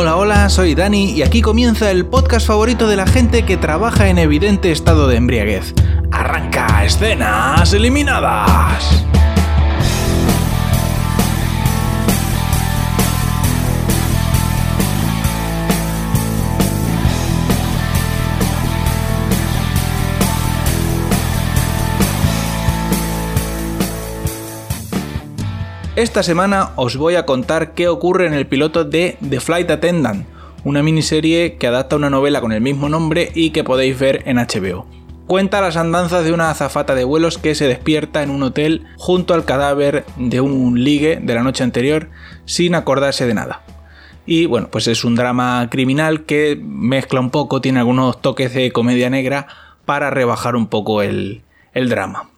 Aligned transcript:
Hola, 0.00 0.16
hola, 0.16 0.48
soy 0.48 0.74
Dani 0.74 1.10
y 1.10 1.22
aquí 1.22 1.42
comienza 1.42 1.90
el 1.90 2.06
podcast 2.06 2.46
favorito 2.46 2.88
de 2.88 2.96
la 2.96 3.06
gente 3.06 3.44
que 3.44 3.58
trabaja 3.58 4.08
en 4.08 4.16
evidente 4.16 4.72
estado 4.72 5.08
de 5.08 5.16
embriaguez. 5.16 5.74
Arranca 6.10 6.86
escenas 6.86 7.74
eliminadas. 7.74 9.09
Esta 26.00 26.22
semana 26.22 26.70
os 26.76 26.96
voy 26.96 27.16
a 27.16 27.26
contar 27.26 27.74
qué 27.74 27.86
ocurre 27.86 28.26
en 28.26 28.32
el 28.32 28.46
piloto 28.46 28.86
de 28.86 29.18
The 29.28 29.38
Flight 29.38 29.70
Attendant, 29.70 30.26
una 30.64 30.82
miniserie 30.82 31.56
que 31.58 31.66
adapta 31.66 31.96
una 31.96 32.08
novela 32.08 32.40
con 32.40 32.52
el 32.52 32.62
mismo 32.62 32.88
nombre 32.88 33.30
y 33.34 33.50
que 33.50 33.64
podéis 33.64 33.98
ver 33.98 34.22
en 34.24 34.38
HBO. 34.38 34.86
Cuenta 35.26 35.60
las 35.60 35.76
andanzas 35.76 36.24
de 36.24 36.32
una 36.32 36.48
azafata 36.48 36.94
de 36.94 37.04
vuelos 37.04 37.36
que 37.36 37.54
se 37.54 37.68
despierta 37.68 38.22
en 38.22 38.30
un 38.30 38.42
hotel 38.42 38.86
junto 38.96 39.34
al 39.34 39.44
cadáver 39.44 40.06
de 40.16 40.40
un 40.40 40.82
ligue 40.82 41.20
de 41.22 41.34
la 41.34 41.42
noche 41.42 41.64
anterior 41.64 42.08
sin 42.46 42.74
acordarse 42.74 43.26
de 43.26 43.34
nada. 43.34 43.60
Y 44.24 44.46
bueno, 44.46 44.68
pues 44.72 44.88
es 44.88 45.04
un 45.04 45.16
drama 45.16 45.68
criminal 45.70 46.24
que 46.24 46.58
mezcla 46.58 47.20
un 47.20 47.28
poco, 47.28 47.60
tiene 47.60 47.80
algunos 47.80 48.22
toques 48.22 48.54
de 48.54 48.72
comedia 48.72 49.10
negra 49.10 49.48
para 49.84 50.08
rebajar 50.08 50.56
un 50.56 50.66
poco 50.66 51.02
el, 51.02 51.42
drama. 51.74 52.29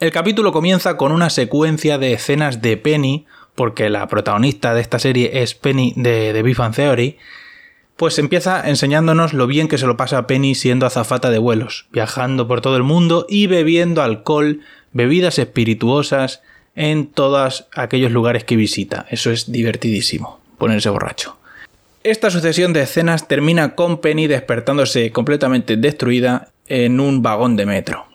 El 0.00 0.10
capítulo 0.10 0.52
comienza 0.52 0.96
con 0.96 1.12
una 1.12 1.30
secuencia 1.30 1.98
de 1.98 2.14
escenas 2.14 2.60
de 2.60 2.76
Penny, 2.76 3.26
porque 3.54 3.88
la 3.90 4.08
protagonista 4.08 4.74
de 4.74 4.80
esta 4.80 4.98
serie 4.98 5.42
es 5.42 5.54
Penny 5.54 5.94
de, 5.96 6.32
The 6.32 6.42
Big 6.42 6.56
Theory, 6.74 7.16
pues 7.96 8.18
empieza 8.18 8.68
enseñándonos 8.68 9.32
lo 9.32 9.46
bien 9.46 9.68
que 9.68 9.78
se 9.78 9.86
lo 9.86 9.96
pasa 9.96 10.18
a 10.18 10.26
Penny 10.26 10.56
siendo 10.56 10.84
azafata 10.84 11.30
de 11.30 11.38
vuelos, 11.38 11.86
viajando 11.92 12.48
por 12.48 12.60
todo 12.60 12.76
el 12.76 12.82
mundo 12.82 13.24
y 13.28 13.46
bebiendo 13.46 14.02
alcohol, 14.02 14.62
bebidas 14.92 15.38
espirituosas 15.38 16.42
en 16.74 17.06
todos 17.06 17.68
aquellos 17.72 18.10
lugares 18.10 18.42
que 18.42 18.56
visita. 18.56 19.06
Eso 19.10 19.30
es 19.30 19.52
divertidísimo, 19.52 20.40
ponerse 20.58 20.90
borracho. 20.90 21.36
Esta 22.02 22.30
sucesión 22.30 22.72
de 22.72 22.82
escenas 22.82 23.28
termina 23.28 23.76
con 23.76 24.00
Penny 24.00 24.26
despertándose 24.26 25.12
completamente 25.12 25.76
destruida 25.76 26.48
en 26.66 26.98
un 26.98 27.22
vagón 27.22 27.54
de 27.54 27.66
metro. 27.66 28.13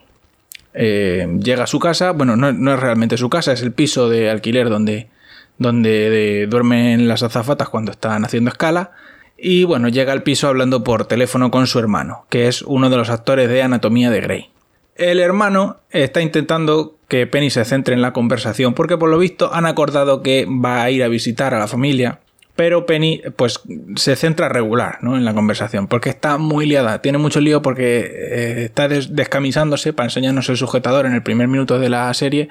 Eh, 0.74 1.28
llega 1.42 1.64
a 1.64 1.68
su 1.68 1.80
casa, 1.80 2.12
bueno, 2.12 2.36
no, 2.36 2.74
es 2.74 2.80
realmente 2.80 3.18
su 3.18 3.30
casa, 3.30 3.54
es 3.54 3.62
el 3.62 3.72
piso 3.72 4.10
de 4.10 4.30
alquiler 4.30 4.70
donde, 4.70 5.10
donde 5.58 6.48
duermen 6.48 7.08
las 7.08 7.24
azafatas 7.24 7.70
cuando 7.70 7.92
están 7.92 8.26
haciendo 8.26 8.50
escala. 8.50 8.92
Y 9.38 9.64
bueno, 9.64 9.88
llega 9.88 10.12
al 10.12 10.24
piso 10.24 10.48
hablando 10.48 10.84
por 10.84 11.06
teléfono 11.06 11.50
con 11.50 11.66
su 11.66 11.80
hermano, 11.80 12.26
que 12.30 12.48
es 12.48 12.62
uno 12.62 12.90
de 12.90 12.98
los 12.98 13.10
actores 13.10 13.50
de 13.50 13.62
Anatomía 13.62 14.12
de 14.12 14.22
Grey. 14.22 14.50
El 14.96 15.20
hermano 15.20 15.78
está 15.92 16.22
intentando 16.22 16.98
que 17.08 17.26
Penny 17.26 17.50
se 17.50 17.64
centre 17.64 17.96
en 17.96 18.02
la 18.02 18.12
conversación 18.12 18.74
porque 18.74 18.98
por 18.98 19.10
lo 19.10 19.18
visto 19.18 19.54
han 19.54 19.66
acordado 19.66 20.22
que 20.22 20.46
va 20.46 20.84
a 20.84 20.92
ir 20.92 21.04
a 21.04 21.08
visitar 21.08 21.54
a 21.54 21.60
la 21.60 21.68
familia 21.68 22.20
pero 22.60 22.86
Penny 22.86 23.22
pues 23.38 23.62
se 23.96 24.18
centra 24.18 24.50
regular 24.50 24.98
¿no? 25.02 25.16
en 25.16 25.24
la 25.24 25.34
conversación 25.34 25.88
porque 25.88 26.10
está 26.10 26.38
muy 26.38 26.66
liada, 26.66 27.02
tiene 27.02 27.18
mucho 27.18 27.40
lío 27.40 27.62
porque 27.62 28.00
eh, 28.00 28.64
está 28.66 28.90
descamisándose 28.90 29.94
para 29.94 30.08
enseñarnos 30.08 30.50
el 30.50 30.58
sujetador 30.58 31.06
en 31.06 31.14
el 31.14 31.24
primer 31.24 31.48
minuto 31.48 31.80
de 31.80 31.88
la 31.88 32.14
serie 32.14 32.50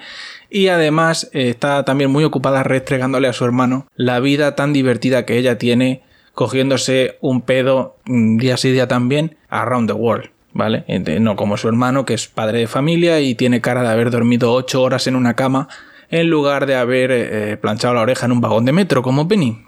y 0.49 0.69
además 0.69 1.29
eh, 1.35 1.51
está 1.51 1.85
también 1.85 2.11
muy 2.11 2.25
ocupada 2.25 2.63
restregándole 2.63 3.29
a 3.29 3.35
su 3.35 3.45
hermano 3.45 3.87
la 3.97 4.19
vida 4.19 4.57
tan 4.57 4.73
divertida 4.73 5.27
que 5.27 5.37
ella 5.37 5.59
tiene 5.59 6.05
cogiéndose 6.33 7.19
un 7.21 7.43
pedo 7.43 7.99
mm, 8.07 8.39
día 8.39 8.57
sí 8.57 8.71
día 8.73 8.89
también 8.89 9.37
around 9.51 9.91
the 9.91 9.95
world. 9.95 10.31
¿Vale? 10.55 10.85
No 11.21 11.37
como 11.37 11.59
su 11.59 11.69
hermano, 11.69 12.07
que 12.07 12.15
es 12.15 12.29
padre 12.29 12.61
de 12.61 12.67
familia 12.67 13.21
y 13.21 13.35
tiene 13.35 13.61
cara 13.61 13.83
de 13.83 13.91
haber 13.91 14.11
dormido 14.11 14.55
8 14.55 14.83
horas 14.83 15.07
en 15.07 15.17
una 15.17 15.35
cama 15.35 15.69
en 16.09 16.31
lugar 16.31 16.65
de 16.65 16.77
haber 16.77 17.11
eh, 17.13 17.59
planchado 17.59 17.95
la 17.95 18.01
oreja 18.01 18.25
en 18.25 18.33
un 18.33 18.41
vagón 18.41 18.65
de 18.65 18.73
metro 18.73 19.03
como 19.03 19.29
Penny. 19.29 19.68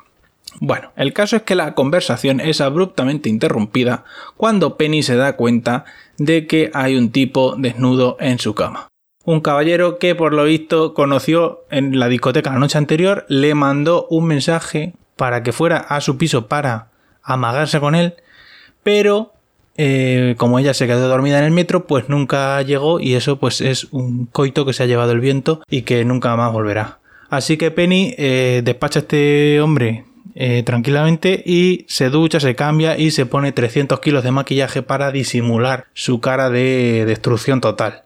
Bueno, 0.59 0.93
el 0.97 1.13
caso 1.13 1.37
es 1.37 1.43
que 1.43 1.55
la 1.55 1.75
conversación 1.75 2.41
es 2.41 2.61
abruptamente 2.61 3.29
interrumpida 3.29 4.05
cuando 4.37 4.77
Penny 4.77 5.03
se 5.03 5.17
da 5.17 5.37
cuenta 5.37 5.85
de 6.19 6.47
que 6.47 6.71
hay 6.75 6.97
un 6.97 7.13
tipo 7.13 7.55
desnudo 7.57 8.17
en 8.21 8.39
su 8.39 8.55
cama. 8.55 8.89
Un 9.25 9.41
caballero 9.41 9.99
que 9.99 10.15
por 10.15 10.33
lo 10.33 10.45
visto 10.45 10.93
conoció 10.95 11.61
en 11.71 11.99
la 11.99 12.09
discoteca 12.09 12.51
la 12.51 12.59
noche 12.59 12.79
anterior, 12.79 13.27
le 13.29 13.55
mandó 13.55 14.07
un 14.11 14.27
mensaje 14.27 14.95
para 15.17 15.43
que 15.43 15.53
fuera 15.53 15.77
a 15.77 16.01
su 16.01 16.17
piso 16.17 16.49
para 16.49 16.89
amagarse 17.23 17.79
con 17.81 17.95
él, 17.95 18.15
pero 18.83 19.35
eh, 19.77 20.35
como 20.37 20.59
ella 20.59 20.75
se 20.75 20.87
quedó 20.87 21.09
dormida 21.09 21.39
en 21.39 21.45
el 21.45 21.53
metro, 21.53 21.87
pues 21.87 22.09
nunca 22.09 22.61
llegó 22.63 22.99
y 22.99 23.15
eso 23.15 23.39
pues 23.39 23.61
es 23.61 23.85
un 23.93 24.27
coito 24.27 24.67
que 24.67 24.73
se 24.73 24.83
ha 24.83 24.87
llevado 24.87 25.13
el 25.13 25.21
viento 25.21 25.63
y 25.71 25.83
que 25.83 26.05
nunca 26.05 26.35
más 26.37 26.53
volverá. 26.53 26.99
Así 27.29 27.57
que 27.57 27.71
Penny 27.71 28.15
eh, 28.19 28.63
despacha 28.65 28.99
a 28.99 29.03
este 29.03 29.61
hombre 29.61 30.05
eh, 30.43 30.63
tranquilamente 30.63 31.43
y 31.45 31.85
se 31.87 32.09
ducha, 32.09 32.41
se 32.41 32.55
cambia 32.55 32.97
y 32.97 33.11
se 33.11 33.27
pone 33.27 33.53
300 33.53 34.01
kilos 34.01 34.25
de 34.25 34.31
maquillaje 34.31 34.81
para 34.81 35.13
disimular 35.13 35.89
su 35.93 36.23
cara 36.23 36.49
de 36.49 37.05
destrucción 37.07 37.61
total. 37.61 38.05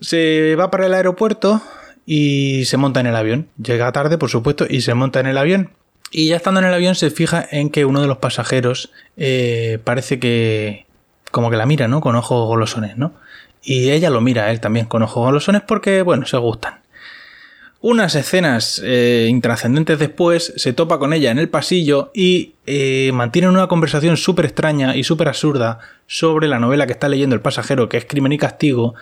Se 0.00 0.56
va 0.56 0.72
para 0.72 0.86
el 0.86 0.94
aeropuerto 0.94 1.62
y 2.04 2.64
se 2.64 2.76
monta 2.76 2.98
en 2.98 3.06
el 3.06 3.14
avión. 3.14 3.46
Llega 3.62 3.92
tarde, 3.92 4.18
por 4.18 4.30
supuesto, 4.30 4.66
y 4.68 4.80
se 4.80 4.94
monta 4.94 5.20
en 5.20 5.28
el 5.28 5.38
avión. 5.38 5.70
Y 6.10 6.26
ya 6.26 6.34
estando 6.34 6.58
en 6.58 6.66
el 6.66 6.74
avión 6.74 6.96
se 6.96 7.08
fija 7.12 7.46
en 7.48 7.70
que 7.70 7.84
uno 7.84 8.00
de 8.02 8.08
los 8.08 8.18
pasajeros 8.18 8.90
eh, 9.16 9.78
parece 9.84 10.18
que 10.18 10.86
como 11.30 11.50
que 11.50 11.56
la 11.56 11.66
mira, 11.66 11.86
¿no? 11.86 12.00
Con 12.00 12.16
ojos 12.16 12.48
golosones, 12.48 12.96
¿no? 12.96 13.12
Y 13.62 13.90
ella 13.90 14.10
lo 14.10 14.20
mira 14.20 14.46
a 14.46 14.50
él 14.50 14.58
también 14.58 14.86
con 14.86 15.04
ojos 15.04 15.24
golosones 15.24 15.62
porque, 15.62 16.02
bueno, 16.02 16.26
se 16.26 16.36
gustan. 16.36 16.79
Unas 17.82 18.14
escenas 18.14 18.80
eh, 18.84 19.26
intrascendentes 19.30 19.98
después 19.98 20.52
se 20.56 20.74
topa 20.74 20.98
con 20.98 21.14
ella 21.14 21.30
en 21.30 21.38
el 21.38 21.48
pasillo 21.48 22.10
y 22.12 22.52
eh, 22.66 23.10
mantienen 23.14 23.50
una 23.50 23.68
conversación 23.68 24.18
súper 24.18 24.44
extraña 24.44 24.96
y 24.96 25.02
súper 25.02 25.28
absurda 25.28 25.78
sobre 26.06 26.46
la 26.46 26.58
novela 26.58 26.86
que 26.86 26.92
está 26.92 27.08
leyendo 27.08 27.34
el 27.34 27.40
pasajero, 27.40 27.88
que 27.88 27.96
es 27.96 28.04
Crimen 28.04 28.32
y 28.32 28.38
Castigo, 28.38 28.94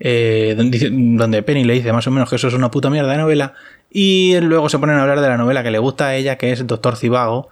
eh, 0.00 0.56
donde 0.56 1.42
Penny 1.44 1.62
le 1.62 1.74
dice 1.74 1.92
más 1.92 2.08
o 2.08 2.10
menos 2.10 2.28
que 2.28 2.34
eso 2.34 2.48
es 2.48 2.54
una 2.54 2.72
puta 2.72 2.90
mierda 2.90 3.12
de 3.12 3.18
novela, 3.18 3.54
y 3.88 4.36
luego 4.40 4.68
se 4.68 4.80
ponen 4.80 4.96
a 4.96 5.02
hablar 5.02 5.20
de 5.20 5.28
la 5.28 5.36
novela 5.36 5.62
que 5.62 5.70
le 5.70 5.78
gusta 5.78 6.08
a 6.08 6.16
ella, 6.16 6.36
que 6.36 6.50
es 6.50 6.66
Doctor 6.66 6.96
Cibago. 6.96 7.50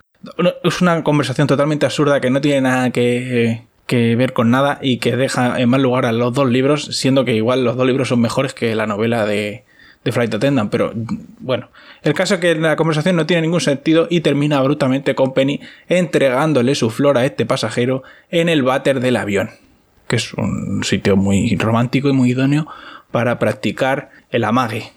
Es 0.65 0.81
una 0.81 1.05
conversación 1.05 1.47
totalmente 1.47 1.87
absurda 1.87 2.21
que 2.21 2.31
no 2.31 2.41
tiene 2.41 2.63
nada 2.63 2.91
que, 2.91 3.63
que 3.87 4.17
ver 4.17 4.33
con 4.33 4.51
nada 4.51 4.81
y 4.83 4.97
que 4.97 5.17
deja 5.17 5.61
en 5.61 5.69
mal 5.69 5.83
lugar 5.83 6.07
a 6.07 6.13
los 6.13 6.35
dos 6.35 6.51
libros, 6.51 6.87
siendo 6.87 7.25
que 7.25 7.37
igual 7.37 7.63
los 7.63 7.77
dos 7.77 7.87
libros 7.87 8.09
son 8.09 8.21
mejores 8.21 8.53
que 8.53 8.75
la 8.75 8.89
novela 8.89 9.27
de, 9.27 9.65
de 10.05 10.13
Flight 10.13 10.35
Attendant, 10.35 10.71
pero 10.71 10.93
bueno, 11.39 11.69
el 12.03 12.15
caso 12.15 12.35
es 12.35 12.41
que 12.41 12.55
la 12.55 12.77
conversación 12.77 13.17
no 13.17 13.27
tiene 13.27 13.43
ningún 13.43 13.61
sentido 13.61 14.09
y 14.11 14.21
termina 14.21 14.59
abruptamente 14.59 15.15
con 15.15 15.33
Penny 15.33 15.61
entregándole 15.89 16.75
su 16.75 16.91
flor 16.91 17.19
a 17.19 17.25
este 17.25 17.47
pasajero 17.47 18.03
en 18.31 18.49
el 18.49 18.63
váter 18.63 19.01
del 19.01 19.17
avión, 19.17 19.51
que 20.09 20.17
es 20.17 20.35
un 20.35 20.83
sitio 20.85 21.17
muy 21.17 21.55
romántico 21.57 22.09
y 22.09 22.13
muy 22.13 22.31
idóneo 22.31 22.67
para 23.11 23.39
practicar 23.39 24.11
el 24.31 24.45
amague. 24.45 24.93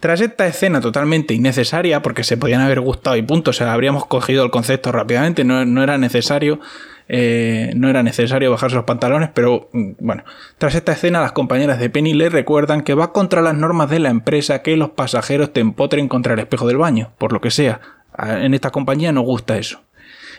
Tras 0.00 0.20
esta 0.20 0.46
escena 0.46 0.80
totalmente 0.80 1.32
innecesaria, 1.32 2.02
porque 2.02 2.24
se 2.24 2.36
podían 2.36 2.60
haber 2.60 2.80
gustado 2.80 3.16
y 3.16 3.22
punto, 3.22 3.50
o 3.50 3.54
sea, 3.54 3.72
habríamos 3.72 4.04
cogido 4.04 4.44
el 4.44 4.50
concepto 4.50 4.92
rápidamente, 4.92 5.44
no, 5.44 5.64
no 5.64 5.82
era 5.82 5.96
necesario, 5.96 6.60
eh, 7.08 7.72
no 7.76 7.88
era 7.88 8.02
necesario 8.02 8.50
bajarse 8.50 8.76
los 8.76 8.84
pantalones, 8.84 9.30
pero 9.34 9.68
mm, 9.72 9.92
bueno, 9.98 10.24
tras 10.58 10.74
esta 10.74 10.92
escena 10.92 11.20
las 11.20 11.32
compañeras 11.32 11.78
de 11.78 11.90
Penny 11.90 12.14
le 12.14 12.28
recuerdan 12.28 12.82
que 12.82 12.94
va 12.94 13.12
contra 13.12 13.42
las 13.42 13.54
normas 13.54 13.90
de 13.90 13.98
la 13.98 14.10
empresa 14.10 14.62
que 14.62 14.76
los 14.76 14.90
pasajeros 14.90 15.52
te 15.52 15.60
empotren 15.60 16.08
contra 16.08 16.34
el 16.34 16.40
espejo 16.40 16.66
del 16.66 16.78
baño, 16.78 17.12
por 17.18 17.32
lo 17.32 17.40
que 17.40 17.50
sea. 17.50 17.80
En 18.16 18.54
esta 18.54 18.70
compañía 18.70 19.12
no 19.12 19.22
gusta 19.22 19.58
eso. 19.58 19.82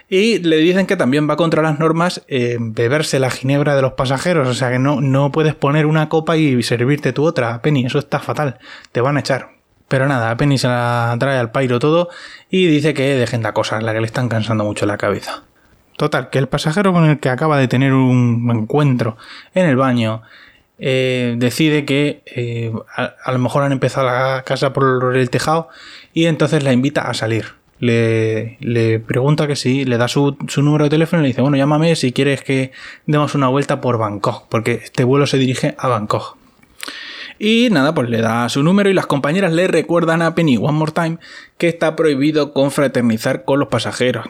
Y 0.07 0.39
le 0.39 0.57
dicen 0.57 0.85
que 0.85 0.95
también 0.95 1.27
va 1.29 1.35
contra 1.35 1.63
las 1.63 1.79
normas 1.79 2.23
eh, 2.27 2.57
beberse 2.59 3.19
la 3.19 3.31
ginebra 3.31 3.75
de 3.75 3.81
los 3.81 3.93
pasajeros, 3.93 4.47
o 4.47 4.53
sea 4.53 4.71
que 4.71 4.79
no, 4.79 5.01
no 5.01 5.31
puedes 5.31 5.55
poner 5.55 5.87
una 5.87 6.09
copa 6.09 6.37
y 6.37 6.61
servirte 6.61 7.11
tu 7.11 7.25
otra, 7.25 7.61
Penny, 7.61 7.85
eso 7.85 7.97
está 7.97 8.19
fatal, 8.19 8.59
te 8.91 9.01
van 9.01 9.17
a 9.17 9.21
echar. 9.21 9.55
Pero 9.87 10.07
nada, 10.07 10.35
Penny 10.37 10.57
se 10.57 10.67
la 10.67 11.15
trae 11.19 11.37
al 11.37 11.51
pairo 11.51 11.79
todo 11.79 12.09
y 12.49 12.67
dice 12.67 12.93
que 12.93 13.15
dejen 13.15 13.41
de 13.41 13.51
la 13.81 13.93
que 13.93 13.99
le 13.99 14.05
están 14.05 14.29
cansando 14.29 14.63
mucho 14.63 14.85
la 14.85 14.97
cabeza. 14.97 15.43
Total, 15.97 16.29
que 16.29 16.39
el 16.39 16.47
pasajero 16.47 16.91
con 16.91 17.05
el 17.05 17.19
que 17.19 17.29
acaba 17.29 17.57
de 17.57 17.67
tener 17.67 17.93
un 17.93 18.49
encuentro 18.51 19.17
en 19.53 19.65
el 19.65 19.77
baño 19.77 20.23
eh, 20.77 21.35
decide 21.37 21.85
que 21.85 22.21
eh, 22.25 22.73
a, 22.95 23.31
lo 23.31 23.39
mejor 23.39 23.63
han 23.63 23.71
empezado 23.71 24.07
la 24.07 24.43
casa 24.45 24.73
por 24.73 25.15
el 25.15 25.29
tejado 25.29 25.69
y 26.13 26.25
entonces 26.25 26.63
la 26.63 26.73
invita 26.73 27.01
a 27.01 27.13
salir. 27.13 27.53
Le, 27.79 28.99
pregunta 29.05 29.47
que 29.47 29.55
sí, 29.55 29.85
le 29.85 29.97
da 29.97 30.07
su, 30.07 30.37
su, 30.47 30.61
número 30.63 30.85
de 30.85 30.89
teléfono 30.89 31.21
y 31.21 31.23
le 31.23 31.27
dice, 31.29 31.41
bueno, 31.41 31.57
llámame 31.57 31.95
si 31.95 32.13
quieres 32.13 32.41
que 32.41 32.71
demos 33.05 33.35
una 33.35 33.47
vuelta 33.47 33.79
por 33.81 33.97
Bangkok, 33.97 34.47
porque 34.49 34.81
este 34.83 35.03
vuelo 35.03 35.27
se 35.27 35.37
dirige 35.37 35.75
a 35.77 35.87
Bangkok. 35.87 36.37
Y 37.37 37.67
nada, 37.71 37.93
pues 37.93 38.09
le 38.09 38.21
da 38.21 38.47
su 38.49 38.63
número 38.63 38.89
y 38.89 38.93
las 38.93 39.07
compañeras 39.07 39.51
le 39.51 39.67
recuerdan 39.67 40.21
a 40.21 40.35
Penny 40.35 40.57
One 40.57 40.71
More 40.71 40.93
Time 40.93 41.17
que 41.57 41.67
está 41.67 41.95
prohibido 41.95 42.53
confraternizar 42.53 43.43
con 43.43 43.59
los 43.59 43.67
pasajeros. 43.67 44.25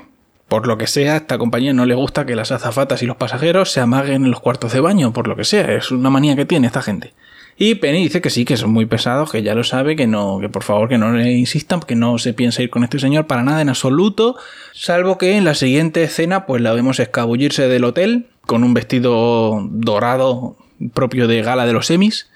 Por 0.47 0.67
lo 0.67 0.77
que 0.77 0.87
sea, 0.87 1.13
a 1.13 1.17
esta 1.17 1.37
compañía 1.37 1.73
no 1.73 1.85
le 1.85 1.95
gusta 1.95 2.25
que 2.25 2.35
las 2.35 2.51
azafatas 2.51 3.01
y 3.01 3.07
los 3.07 3.17
pasajeros 3.17 3.71
se 3.71 3.79
amaguen 3.79 4.25
en 4.25 4.31
los 4.31 4.39
cuartos 4.39 4.73
de 4.73 4.79
baño, 4.79 5.11
por 5.11 5.27
lo 5.27 5.35
que 5.35 5.43
sea, 5.43 5.73
es 5.73 5.91
una 5.91 6.09
manía 6.09 6.35
que 6.35 6.45
tiene 6.45 6.67
esta 6.67 6.83
gente. 6.83 7.13
Y 7.57 7.75
Penny 7.75 8.03
dice 8.03 8.21
que 8.21 8.29
sí, 8.29 8.43
que 8.43 8.57
son 8.57 8.71
muy 8.71 8.85
pesados, 8.85 9.31
que 9.31 9.41
ya 9.41 9.55
lo 9.55 9.63
sabe, 9.63 9.95
que 9.95 10.07
no, 10.07 10.39
que 10.41 10.49
por 10.49 10.63
favor 10.63 10.89
que 10.89 10.97
no 10.97 11.13
le 11.13 11.31
insistan, 11.31 11.79
que 11.79 11.95
no 11.95 12.17
se 12.17 12.33
piensa 12.33 12.61
ir 12.61 12.69
con 12.69 12.83
este 12.83 12.99
señor 12.99 13.27
para 13.27 13.43
nada 13.43 13.61
en 13.61 13.69
absoluto, 13.69 14.35
salvo 14.73 15.17
que 15.17 15.37
en 15.37 15.45
la 15.45 15.55
siguiente 15.55 16.03
escena 16.03 16.45
pues 16.45 16.61
la 16.61 16.73
vemos 16.73 16.99
escabullirse 16.99 17.69
del 17.69 17.85
hotel 17.85 18.27
con 18.45 18.63
un 18.63 18.73
vestido 18.73 19.65
dorado 19.71 20.57
propio 20.93 21.27
de 21.27 21.41
gala 21.41 21.65
de 21.65 21.73
los 21.73 21.87
semis 21.87 22.27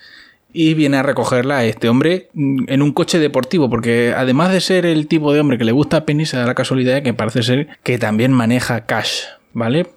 y 0.52 0.74
viene 0.74 0.98
a 0.98 1.04
recogerla 1.04 1.58
a 1.58 1.66
este 1.66 1.90
hombre 1.90 2.30
en 2.34 2.82
un 2.82 2.92
coche 2.92 3.20
deportivo, 3.20 3.70
porque 3.70 4.14
además 4.16 4.52
de 4.52 4.62
ser 4.62 4.86
el 4.86 5.08
tipo 5.08 5.32
de 5.34 5.40
hombre 5.40 5.58
que 5.58 5.64
le 5.64 5.72
gusta 5.72 5.98
a 5.98 6.06
Penny, 6.06 6.26
se 6.26 6.38
da 6.38 6.46
la 6.46 6.56
casualidad 6.56 7.04
que 7.04 7.14
parece 7.14 7.44
ser 7.44 7.68
que 7.84 7.98
también 7.98 8.32
maneja 8.32 8.86
cash, 8.86 9.24
¿vale? 9.54 9.88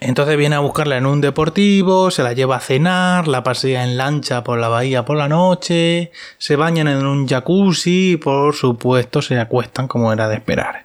Entonces 0.00 0.36
viene 0.36 0.56
a 0.56 0.60
buscarla 0.60 0.98
en 0.98 1.06
un 1.06 1.22
deportivo, 1.22 2.10
se 2.10 2.22
la 2.22 2.34
lleva 2.34 2.56
a 2.56 2.60
cenar, 2.60 3.28
la 3.28 3.42
pasea 3.42 3.82
en 3.82 3.96
lancha 3.96 4.44
por 4.44 4.58
la 4.58 4.68
bahía 4.68 5.06
por 5.06 5.16
la 5.16 5.28
noche, 5.28 6.12
se 6.36 6.56
bañan 6.56 6.86
en 6.86 7.06
un 7.06 7.26
jacuzzi 7.26 8.12
y 8.12 8.16
por 8.18 8.54
supuesto 8.54 9.22
se 9.22 9.40
acuestan 9.40 9.88
como 9.88 10.12
era 10.12 10.28
de 10.28 10.34
esperar. 10.34 10.84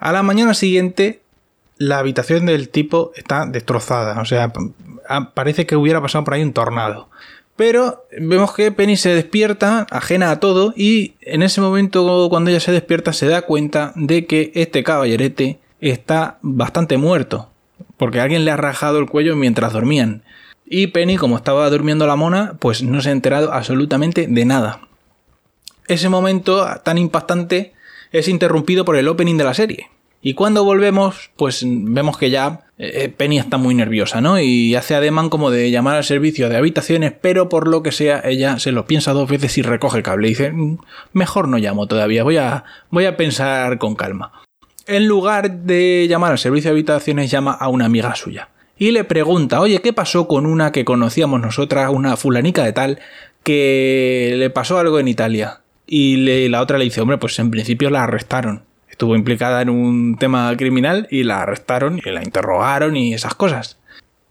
A 0.00 0.10
la 0.10 0.24
mañana 0.24 0.54
siguiente 0.54 1.20
la 1.76 2.00
habitación 2.00 2.46
del 2.46 2.68
tipo 2.68 3.12
está 3.14 3.46
destrozada, 3.46 4.20
o 4.20 4.24
sea, 4.24 4.52
parece 5.34 5.64
que 5.64 5.76
hubiera 5.76 6.02
pasado 6.02 6.24
por 6.24 6.34
ahí 6.34 6.42
un 6.42 6.52
tornado. 6.52 7.08
Pero 7.58 8.06
vemos 8.18 8.54
que 8.54 8.72
Penny 8.72 8.96
se 8.96 9.10
despierta, 9.10 9.86
ajena 9.90 10.30
a 10.30 10.40
todo, 10.40 10.72
y 10.74 11.16
en 11.20 11.42
ese 11.42 11.60
momento 11.60 12.28
cuando 12.30 12.48
ella 12.48 12.60
se 12.60 12.72
despierta 12.72 13.12
se 13.12 13.26
da 13.26 13.42
cuenta 13.42 13.92
de 13.96 14.24
que 14.24 14.50
este 14.54 14.82
caballerete 14.82 15.58
está 15.80 16.38
bastante 16.40 16.96
muerto 16.96 17.50
porque 17.98 18.20
alguien 18.20 18.44
le 18.44 18.50
ha 18.50 18.56
rajado 18.56 18.98
el 18.98 19.06
cuello 19.06 19.36
mientras 19.36 19.72
dormían. 19.72 20.22
Y 20.64 20.88
Penny, 20.88 21.16
como 21.16 21.36
estaba 21.36 21.68
durmiendo 21.68 22.06
la 22.06 22.16
mona, 22.16 22.54
pues 22.58 22.82
no 22.82 23.00
se 23.00 23.10
ha 23.10 23.12
enterado 23.12 23.52
absolutamente 23.52 24.26
de 24.26 24.44
nada. 24.44 24.80
Ese 25.88 26.08
momento 26.08 26.66
tan 26.84 26.98
impactante 26.98 27.72
es 28.12 28.28
interrumpido 28.28 28.84
por 28.84 28.96
el 28.96 29.08
opening 29.08 29.36
de 29.36 29.44
la 29.44 29.54
serie. 29.54 29.88
Y 30.20 30.34
cuando 30.34 30.64
volvemos, 30.64 31.30
pues 31.36 31.64
vemos 31.64 32.18
que 32.18 32.30
ya 32.30 32.66
eh, 32.76 33.08
Penny 33.08 33.38
está 33.38 33.56
muy 33.56 33.74
nerviosa, 33.74 34.20
¿no? 34.20 34.40
Y 34.40 34.74
hace 34.74 34.94
ademán 34.94 35.30
como 35.30 35.50
de 35.50 35.70
llamar 35.70 35.96
al 35.96 36.04
servicio 36.04 36.48
de 36.48 36.56
habitaciones, 36.56 37.12
pero 37.20 37.48
por 37.48 37.68
lo 37.68 37.82
que 37.82 37.92
sea, 37.92 38.20
ella 38.24 38.58
se 38.58 38.72
lo 38.72 38.86
piensa 38.86 39.12
dos 39.12 39.30
veces 39.30 39.56
y 39.58 39.62
recoge 39.62 39.98
el 39.98 40.02
cable. 40.02 40.26
Y 40.26 40.30
dice, 40.30 40.50
mm, 40.50 40.78
mejor 41.12 41.48
no 41.48 41.58
llamo 41.58 41.86
todavía, 41.86 42.24
voy 42.24 42.36
a, 42.36 42.64
voy 42.90 43.04
a 43.04 43.16
pensar 43.16 43.78
con 43.78 43.94
calma 43.94 44.32
en 44.88 45.06
lugar 45.06 45.52
de 45.60 46.06
llamar 46.08 46.32
al 46.32 46.38
servicio 46.38 46.70
de 46.70 46.72
habitaciones, 46.72 47.30
llama 47.30 47.52
a 47.52 47.68
una 47.68 47.84
amiga 47.84 48.14
suya. 48.16 48.48
Y 48.78 48.90
le 48.90 49.04
pregunta, 49.04 49.60
oye, 49.60 49.80
¿qué 49.82 49.92
pasó 49.92 50.26
con 50.26 50.46
una 50.46 50.72
que 50.72 50.84
conocíamos 50.84 51.40
nosotras, 51.40 51.90
una 51.92 52.16
fulanica 52.16 52.64
de 52.64 52.72
tal, 52.72 52.98
que 53.42 54.34
le 54.36 54.50
pasó 54.50 54.78
algo 54.78 54.98
en 54.98 55.08
Italia? 55.08 55.60
Y 55.86 56.48
la 56.48 56.62
otra 56.62 56.78
le 56.78 56.84
dice, 56.84 57.00
hombre, 57.00 57.18
pues 57.18 57.38
en 57.38 57.50
principio 57.50 57.90
la 57.90 58.04
arrestaron. 58.04 58.62
Estuvo 58.98 59.14
implicada 59.14 59.62
en 59.62 59.68
un 59.70 60.16
tema 60.16 60.52
criminal 60.56 61.06
y 61.08 61.22
la 61.22 61.42
arrestaron 61.42 62.00
y 62.04 62.10
la 62.10 62.20
interrogaron 62.20 62.96
y 62.96 63.14
esas 63.14 63.32
cosas. 63.36 63.78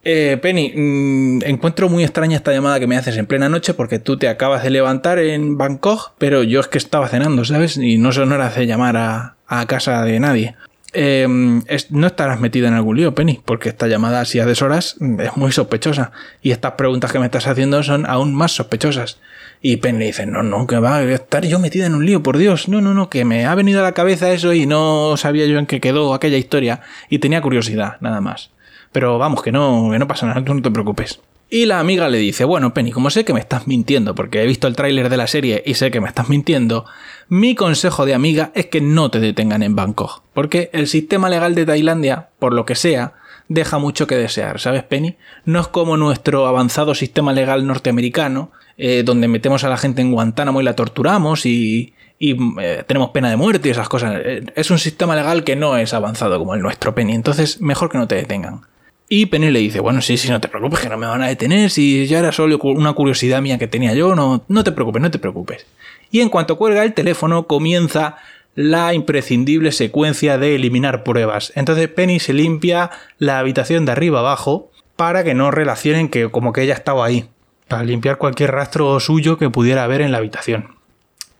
Eh, 0.03 0.37
Penny, 0.41 0.73
mm, 0.75 1.43
encuentro 1.45 1.87
muy 1.87 2.03
extraña 2.03 2.35
esta 2.35 2.51
llamada 2.51 2.77
que 2.77 2.85
me 2.85 2.97
haces 2.97 3.15
en 3.15 3.27
plena 3.27 3.47
noche 3.47 3.73
porque 3.73 3.97
tú 3.97 4.17
te 4.17 4.27
acabas 4.27 4.63
de 4.63 4.69
levantar 4.69 5.19
en 5.19 5.57
Bangkok, 5.57 6.15
pero 6.17 6.43
yo 6.43 6.59
es 6.59 6.67
que 6.67 6.79
estaba 6.79 7.07
cenando, 7.07 7.45
¿sabes? 7.45 7.77
Y 7.77 7.97
no 7.97 8.11
son 8.11 8.33
horas 8.33 8.57
de 8.57 8.67
llamar 8.67 8.97
a, 8.97 9.65
casa 9.67 10.03
de 10.03 10.19
nadie. 10.19 10.57
Em, 10.91 11.63
no 11.89 12.07
estarás 12.07 12.41
metida 12.41 12.67
en 12.67 12.73
algún 12.73 12.97
lío, 12.97 13.15
Penny, 13.15 13.39
porque 13.45 13.69
esta 13.69 13.87
llamada 13.87 14.19
así 14.19 14.41
a 14.41 14.45
deshoras 14.45 14.97
mm, 14.99 15.21
es 15.21 15.37
muy 15.37 15.53
sospechosa. 15.53 16.11
Y 16.41 16.51
estas 16.51 16.73
preguntas 16.73 17.13
que 17.13 17.19
me 17.19 17.25
estás 17.25 17.47
haciendo 17.47 17.83
son 17.83 18.05
aún 18.05 18.35
más 18.35 18.51
sospechosas. 18.51 19.21
Y 19.61 19.77
Penny 19.77 20.05
dice, 20.05 20.25
no, 20.25 20.43
no, 20.43 20.67
que 20.67 20.79
va 20.79 20.97
a 20.97 21.03
estar 21.03 21.45
yo 21.45 21.59
metida 21.59 21.85
en 21.85 21.95
un 21.95 22.05
lío, 22.05 22.21
por 22.21 22.37
Dios. 22.37 22.67
No, 22.67 22.81
no, 22.81 22.93
no, 22.93 23.09
que 23.09 23.25
me 23.25 23.45
ha 23.45 23.55
venido 23.55 23.79
a 23.79 23.83
la 23.83 23.93
cabeza 23.93 24.31
eso 24.31 24.53
y 24.53 24.65
no 24.65 25.17
sabía 25.17 25.45
yo 25.45 25.57
en 25.57 25.65
qué 25.65 25.79
quedó 25.79 26.13
aquella 26.13 26.37
historia. 26.37 26.81
Y 27.09 27.19
tenía 27.19 27.41
curiosidad, 27.41 27.97
nada 28.01 28.21
más. 28.21 28.51
Pero 28.91 29.17
vamos, 29.17 29.41
que 29.41 29.51
no, 29.51 29.89
que 29.91 29.99
no 29.99 30.07
pasa 30.07 30.27
nada, 30.27 30.43
tú 30.43 30.53
no 30.53 30.61
te 30.61 30.71
preocupes. 30.71 31.19
Y 31.49 31.65
la 31.65 31.79
amiga 31.79 32.09
le 32.09 32.17
dice, 32.17 32.43
bueno, 32.43 32.73
Penny, 32.73 32.91
como 32.91 33.09
sé 33.09 33.23
que 33.23 33.33
me 33.33 33.39
estás 33.39 33.67
mintiendo, 33.67 34.15
porque 34.15 34.43
he 34.43 34.45
visto 34.45 34.67
el 34.67 34.75
tráiler 34.75 35.07
de 35.09 35.15
la 35.15 35.27
serie 35.27 35.63
y 35.65 35.75
sé 35.75 35.91
que 35.91 36.01
me 36.01 36.09
estás 36.09 36.27
mintiendo, 36.27 36.85
mi 37.29 37.55
consejo 37.55 38.05
de 38.05 38.13
amiga 38.13 38.51
es 38.53 38.65
que 38.65 38.81
no 38.81 39.09
te 39.11 39.21
detengan 39.21 39.63
en 39.63 39.73
Bangkok, 39.73 40.23
porque 40.33 40.69
el 40.73 40.87
sistema 40.87 41.29
legal 41.29 41.55
de 41.55 41.65
Tailandia, 41.65 42.29
por 42.37 42.53
lo 42.53 42.65
que 42.65 42.75
sea, 42.75 43.13
deja 43.49 43.77
mucho 43.77 44.07
que 44.07 44.15
desear, 44.15 44.59
¿sabes, 44.59 44.83
Penny? 44.83 45.15
No 45.45 45.59
es 45.59 45.67
como 45.67 45.97
nuestro 45.97 46.47
avanzado 46.47 46.95
sistema 46.95 47.33
legal 47.33 47.65
norteamericano, 47.65 48.51
eh, 48.77 49.03
donde 49.03 49.27
metemos 49.27 49.63
a 49.63 49.69
la 49.69 49.77
gente 49.77 50.01
en 50.01 50.11
Guantánamo 50.11 50.61
y 50.61 50.63
la 50.63 50.75
torturamos 50.75 51.45
y, 51.45 51.93
eh, 52.19 52.83
tenemos 52.87 53.11
pena 53.11 53.29
de 53.29 53.37
muerte 53.37 53.69
y 53.69 53.71
esas 53.71 53.89
cosas. 53.89 54.21
Eh, 54.23 54.45
es 54.55 54.71
un 54.71 54.79
sistema 54.79 55.15
legal 55.15 55.43
que 55.43 55.55
no 55.55 55.77
es 55.77 55.93
avanzado 55.93 56.37
como 56.39 56.53
el 56.55 56.61
nuestro, 56.61 56.93
Penny, 56.93 57.13
entonces 57.13 57.61
mejor 57.61 57.89
que 57.89 57.97
no 57.97 58.07
te 58.07 58.15
detengan. 58.15 58.61
Y 59.09 59.27
Penny 59.27 59.51
le 59.51 59.59
dice, 59.59 59.79
bueno, 59.79 60.01
sí, 60.01 60.17
sí, 60.17 60.29
no 60.29 60.41
te 60.41 60.49
preocupes, 60.49 60.81
que 60.81 60.89
no 60.89 60.97
me 60.97 61.07
van 61.07 61.23
a 61.23 61.27
detener, 61.27 61.69
si 61.69 62.05
ya 62.07 62.19
era 62.19 62.33
solo 62.33 62.59
una 62.61 62.91
curiosidad 62.91 63.41
mía 63.41 63.57
que 63.57 63.67
tenía 63.67 63.93
yo, 63.93 64.15
no, 64.15 64.43
no 64.49 64.63
te 64.65 64.73
preocupes, 64.73 65.01
no 65.01 65.09
te 65.09 65.17
preocupes. 65.17 65.65
Y 66.11 66.19
en 66.19 66.29
cuanto 66.29 66.57
cuelga 66.57 66.83
el 66.83 66.93
teléfono, 66.93 67.47
comienza 67.47 68.17
la 68.57 68.95
imprescindible 68.95 69.71
secuencia 69.71 70.39
de 70.39 70.55
eliminar 70.55 71.03
pruebas. 71.03 71.53
Entonces 71.53 71.89
Penny 71.89 72.19
se 72.19 72.33
limpia 72.33 72.89
la 73.19 73.37
habitación 73.37 73.85
de 73.85 73.91
arriba 73.91 74.19
abajo 74.19 74.71
para 74.95 75.23
que 75.23 75.35
no 75.35 75.51
relacionen 75.51 76.09
que 76.09 76.31
como 76.31 76.53
que 76.53 76.63
ella 76.63 76.73
estaba 76.73 77.05
ahí, 77.05 77.29
para 77.67 77.83
limpiar 77.83 78.17
cualquier 78.17 78.51
rastro 78.51 78.99
suyo 78.99 79.37
que 79.37 79.51
pudiera 79.51 79.83
haber 79.83 80.01
en 80.01 80.11
la 80.11 80.17
habitación. 80.17 80.75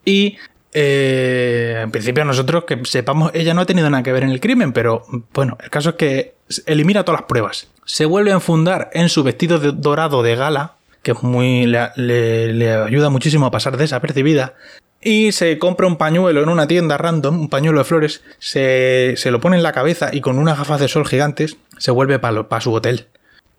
Y 0.05 0.37
eh, 0.73 1.79
en 1.81 1.89
principio 1.89 2.23
nosotros 2.23 2.65
que 2.65 2.79
sepamos, 2.83 3.31
ella 3.33 3.55
no 3.55 3.61
ha 3.61 3.65
tenido 3.65 3.89
nada 3.89 4.03
que 4.03 4.11
ver 4.11 4.21
en 4.21 4.29
el 4.29 4.39
crimen, 4.39 4.71
pero 4.71 5.03
bueno, 5.33 5.57
el 5.63 5.71
caso 5.71 5.89
es 5.89 5.95
que 5.95 6.35
elimina 6.67 7.03
todas 7.03 7.21
las 7.21 7.27
pruebas. 7.27 7.67
Se 7.85 8.05
vuelve 8.05 8.29
a 8.29 8.35
enfundar 8.35 8.91
en 8.93 9.09
su 9.09 9.23
vestido 9.23 9.57
dorado 9.57 10.21
de 10.21 10.35
gala, 10.35 10.75
que 11.01 11.13
es 11.13 11.23
muy, 11.23 11.65
le, 11.65 12.73
ayuda 12.85 13.09
muchísimo 13.09 13.47
a 13.47 13.51
pasar 13.51 13.75
desapercibida. 13.75 14.53
Y 15.01 15.31
se 15.31 15.57
compra 15.59 15.87
un 15.87 15.97
pañuelo 15.97 16.41
en 16.41 16.49
una 16.49 16.67
tienda 16.67 16.97
random, 16.97 17.39
un 17.39 17.49
pañuelo 17.49 17.79
de 17.79 17.85
flores, 17.85 18.23
se, 18.39 19.15
lo 19.25 19.39
pone 19.39 19.57
en 19.57 19.63
la 19.63 19.71
cabeza 19.71 20.09
y 20.11 20.21
con 20.21 20.39
unas 20.39 20.57
gafas 20.57 20.79
de 20.79 20.87
sol 20.87 21.07
gigantes 21.07 21.57
se 21.77 21.91
vuelve 21.91 22.19
para 22.19 22.61
su 22.61 22.73
hotel. 22.73 23.07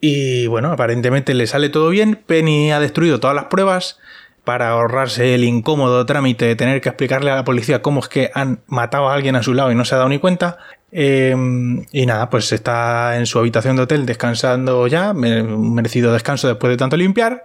Y 0.01 0.47
bueno, 0.47 0.73
aparentemente 0.73 1.35
le 1.35 1.47
sale 1.47 1.69
todo 1.69 1.89
bien. 1.91 2.17
Penny 2.27 2.71
ha 2.73 2.81
destruido 2.81 3.21
todas 3.21 3.35
las 3.35 3.47
pruebas 3.47 3.99
para 4.45 4.71
ahorrarse 4.71 5.35
el 5.35 5.45
incómodo 5.45 6.07
trámite 6.07 6.47
de 6.47 6.57
tener 6.57 6.81
que 6.81 6.89
explicarle 6.89 7.31
a 7.31 7.37
la 7.37 7.45
policía 7.45 7.83
cómo 7.83 8.01
es 8.01 8.09
que 8.09 8.31
han 8.35 8.61
matado 8.67 9.09
a 9.09 9.15
alguien 9.15 9.37
a 9.37 9.43
su 9.43 9.53
lado 9.53 9.71
y 9.71 9.75
no 9.75 9.85
se 9.85 9.95
ha 9.95 9.99
dado 9.99 10.09
ni 10.09 10.19
cuenta. 10.19 10.59
Em, 10.91 11.85
y 11.93 12.07
nada, 12.07 12.31
pues 12.31 12.51
está 12.53 13.19
en 13.19 13.27
su 13.27 13.39
habitación 13.39 13.77
de 13.77 13.83
hotel 13.83 14.07
descansando 14.07 14.87
ya, 14.87 15.13
merecido 15.13 16.13
descanso 16.13 16.49
después 16.49 16.71
de 16.71 16.79
tanto 16.79 16.97
limpiar, 16.97 17.43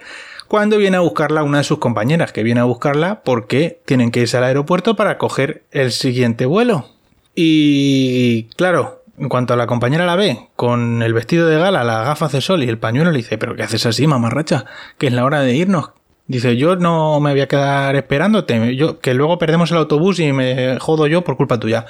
cuando 0.53 0.77
viene 0.77 0.97
a 0.97 0.99
buscarla 0.99 1.41
una 1.41 1.57
de 1.57 1.63
sus 1.63 1.79
compañeras, 1.79 2.31
que 2.31 2.43
viene 2.43 2.59
a 2.59 2.65
buscarla 2.65 3.23
porque 3.23 3.81
tienen 3.85 4.11
que 4.11 4.19
irse 4.19 4.37
al 4.37 4.43
aeropuerto 4.43 4.95
para 4.95 5.17
coger 5.17 5.63
el 5.71 5.91
siguiente 5.91 6.45
vuelo. 6.45 6.85
Y 7.33 8.43
claro, 8.55 9.01
en 9.17 9.29
cuanto 9.29 9.55
a 9.55 9.57
la 9.57 9.65
compañera 9.65 10.05
la 10.05 10.15
ve, 10.15 10.49
con 10.55 11.01
el 11.01 11.11
vestido 11.11 11.47
de 11.47 11.57
gala, 11.57 11.83
las 11.83 12.05
gafas 12.05 12.33
de 12.33 12.41
sol 12.41 12.61
y 12.61 12.69
el 12.69 12.77
pañuelo, 12.77 13.09
le 13.09 13.17
dice, 13.17 13.39
pero 13.39 13.55
¿qué 13.55 13.63
haces 13.63 13.87
así, 13.87 14.05
mamarracha? 14.05 14.65
Que 14.99 15.07
es 15.07 15.13
la 15.13 15.25
hora 15.25 15.41
de 15.41 15.55
irnos. 15.55 15.89
Dice, 16.27 16.55
yo 16.55 16.75
no 16.75 17.19
me 17.19 17.31
voy 17.31 17.41
a 17.41 17.47
quedar 17.47 17.95
esperándote, 17.95 18.77
que 19.01 19.13
luego 19.15 19.39
perdemos 19.39 19.71
el 19.71 19.77
autobús 19.77 20.19
y 20.19 20.33
me 20.33 20.77
jodo 20.79 21.07
yo 21.07 21.23
por 21.23 21.35
culpa 21.35 21.59
tuya. 21.59 21.87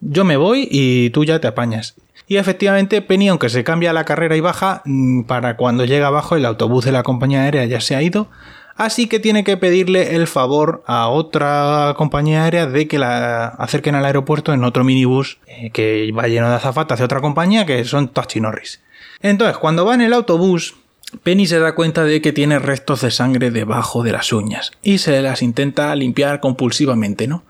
Yo 0.00 0.24
me 0.24 0.38
voy 0.38 0.66
y 0.70 1.10
tú 1.10 1.26
ya 1.26 1.38
te 1.38 1.48
apañas. 1.48 1.96
Y 2.28 2.36
efectivamente, 2.38 3.02
Penny, 3.02 3.28
aunque 3.28 3.48
se 3.48 3.62
cambia 3.62 3.92
la 3.92 4.04
carrera 4.04 4.36
y 4.36 4.40
baja, 4.40 4.82
mm, 4.84 5.22
para 5.22 5.56
cuando 5.56 5.84
llega 5.84 6.08
abajo 6.08 6.36
el 6.36 6.44
autobús 6.44 6.84
de 6.84 6.92
la 6.92 7.02
compañía 7.02 7.42
aérea 7.42 7.64
ya 7.66 7.80
se 7.80 7.94
ha 7.94 8.02
ido. 8.02 8.28
Así 8.76 9.06
que 9.06 9.20
tiene 9.20 9.42
que 9.42 9.56
pedirle 9.56 10.16
el 10.16 10.26
favor 10.26 10.82
a 10.86 11.08
otra 11.08 11.94
compañía 11.96 12.44
aérea 12.44 12.66
de 12.66 12.86
que 12.86 12.98
la 12.98 13.46
acerquen 13.46 13.94
al 13.94 14.04
aeropuerto 14.04 14.52
en 14.52 14.64
otro 14.64 14.84
minibús 14.84 15.38
eh, 15.46 15.70
que 15.70 16.12
va 16.12 16.28
lleno 16.28 16.50
de 16.50 16.56
azafatas 16.56 16.98
de 16.98 17.06
otra 17.06 17.22
compañía 17.22 17.64
que 17.64 17.84
son 17.84 18.08
Tachi 18.08 18.40
Norris. 18.40 18.82
Entonces, 19.22 19.56
cuando 19.56 19.86
va 19.86 19.94
en 19.94 20.02
el 20.02 20.12
autobús, 20.12 20.74
Penny 21.22 21.46
se 21.46 21.58
da 21.58 21.74
cuenta 21.74 22.04
de 22.04 22.20
que 22.20 22.32
tiene 22.32 22.58
restos 22.58 23.00
de 23.00 23.10
sangre 23.10 23.50
debajo 23.50 24.02
de 24.02 24.12
las 24.12 24.30
uñas 24.32 24.72
y 24.82 24.98
se 24.98 25.22
las 25.22 25.40
intenta 25.40 25.94
limpiar 25.94 26.40
compulsivamente, 26.40 27.26
¿no? 27.28 27.44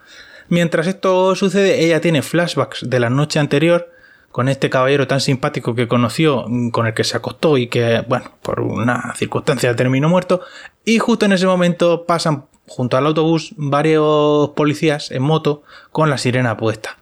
Mientras 0.49 0.87
esto 0.87 1.35
sucede, 1.35 1.85
ella 1.85 2.01
tiene 2.01 2.23
flashbacks 2.23 2.89
de 2.89 3.01
la 3.01 3.11
noche 3.11 3.41
anterior 3.41 3.96
con 4.37 4.51
este 4.51 4.69
caballero 4.69 5.07
tan 5.07 5.23
simpático 5.23 5.75
que 5.75 5.89
conoció, 5.89 6.45
con 6.71 6.87
el 6.87 6.93
que 6.93 7.05
se 7.05 7.17
acostó 7.17 7.57
y 7.57 7.69
que, 7.69 8.05
bueno, 8.07 8.33
por 8.43 8.61
una 8.61 9.15
circunstancia 9.17 9.75
terminó 9.75 10.11
muerto. 10.11 10.43
Y 10.85 10.99
justo 10.99 11.25
en 11.25 11.33
ese 11.33 11.47
momento 11.47 12.05
pasan 12.05 12.45
junto 12.67 12.99
al 12.99 13.07
autobús 13.07 13.55
varios 13.57 14.51
policías 14.51 15.11
en 15.11 15.23
moto 15.23 15.63
con 15.91 16.11
la 16.11 16.19
sirena 16.19 16.59
puesta. 16.59 16.99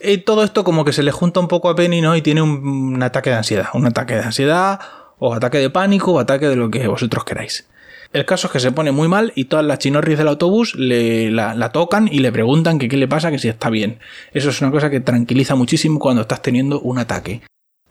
Y 0.00 0.18
todo 0.18 0.44
esto 0.44 0.62
como 0.62 0.84
que 0.84 0.92
se 0.92 1.02
le 1.02 1.10
junta 1.10 1.40
un 1.40 1.48
poco 1.48 1.68
a 1.68 1.74
Penny, 1.74 2.00
¿no? 2.00 2.14
Y 2.14 2.22
tiene 2.22 2.40
un, 2.40 3.02
ataque 3.02 3.30
de 3.30 3.36
ansiedad. 3.36 3.66
Un 3.74 3.86
ataque 3.86 4.14
de 4.14 4.22
ansiedad, 4.22 4.78
o 5.18 5.34
ataque 5.34 5.58
de 5.58 5.70
pánico, 5.70 6.12
o 6.12 6.20
ataque 6.20 6.46
de 6.46 6.54
lo 6.54 6.70
que 6.70 6.86
vosotros 6.86 7.24
queráis. 7.24 7.66
El 8.14 8.24
caso 8.24 8.46
es 8.46 8.52
que 8.52 8.60
se 8.60 8.70
pone 8.70 8.92
muy 8.92 9.08
mal 9.08 9.32
y 9.34 9.46
todas 9.46 9.66
las 9.66 9.80
chinorris 9.80 10.16
del 10.16 10.28
autobús 10.28 10.76
le, 10.76 11.32
la, 11.32 11.72
tocan 11.72 12.08
y 12.10 12.20
le 12.20 12.30
preguntan 12.30 12.78
qué 12.78 12.86
le 12.96 13.08
pasa, 13.08 13.32
que 13.32 13.40
si 13.40 13.48
está 13.48 13.70
bien. 13.70 13.98
Eso 14.32 14.50
es 14.50 14.60
una 14.62 14.70
cosa 14.70 14.88
que 14.88 15.00
tranquiliza 15.00 15.56
muchísimo 15.56 15.98
cuando 15.98 16.22
estás 16.22 16.40
teniendo 16.40 16.80
un 16.80 16.98
ataque. 16.98 17.42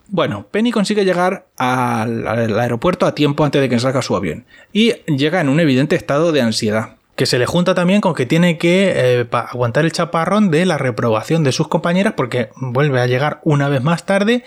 Bueno, 0.07 0.47
Penny 0.49 0.71
consigue 0.71 1.03
llegar 1.03 1.47
al, 1.57 2.25
aeropuerto 2.57 3.05
a 3.05 3.13
tiempo 3.13 3.43
antes 3.43 3.61
de 3.61 3.67
que 3.67 3.81
salga 3.81 4.01
su 4.01 4.15
avión 4.15 4.45
y 4.71 4.93
llega 5.07 5.41
en 5.41 5.49
un 5.49 5.59
evidente 5.59 5.97
estado 5.97 6.31
de 6.31 6.41
ansiedad 6.41 6.95
que 7.17 7.25
se 7.25 7.37
le 7.37 7.45
junta 7.45 7.75
también 7.75 7.99
con 7.99 8.15
que 8.15 8.25
tiene 8.25 8.57
que 8.57 8.93
eh, 8.95 9.27
aguantar 9.31 9.83
el 9.83 9.91
chaparrón 9.91 10.51
de 10.51 10.65
la 10.65 10.77
reprobación 10.77 11.43
de 11.43 11.51
sus 11.51 11.67
compañeras 11.67 12.13
porque 12.15 12.49
vuelve 12.55 13.01
a 13.01 13.07
llegar 13.07 13.39
una 13.43 13.69
vez 13.69 13.83
más 13.83 14.05
tarde 14.05 14.43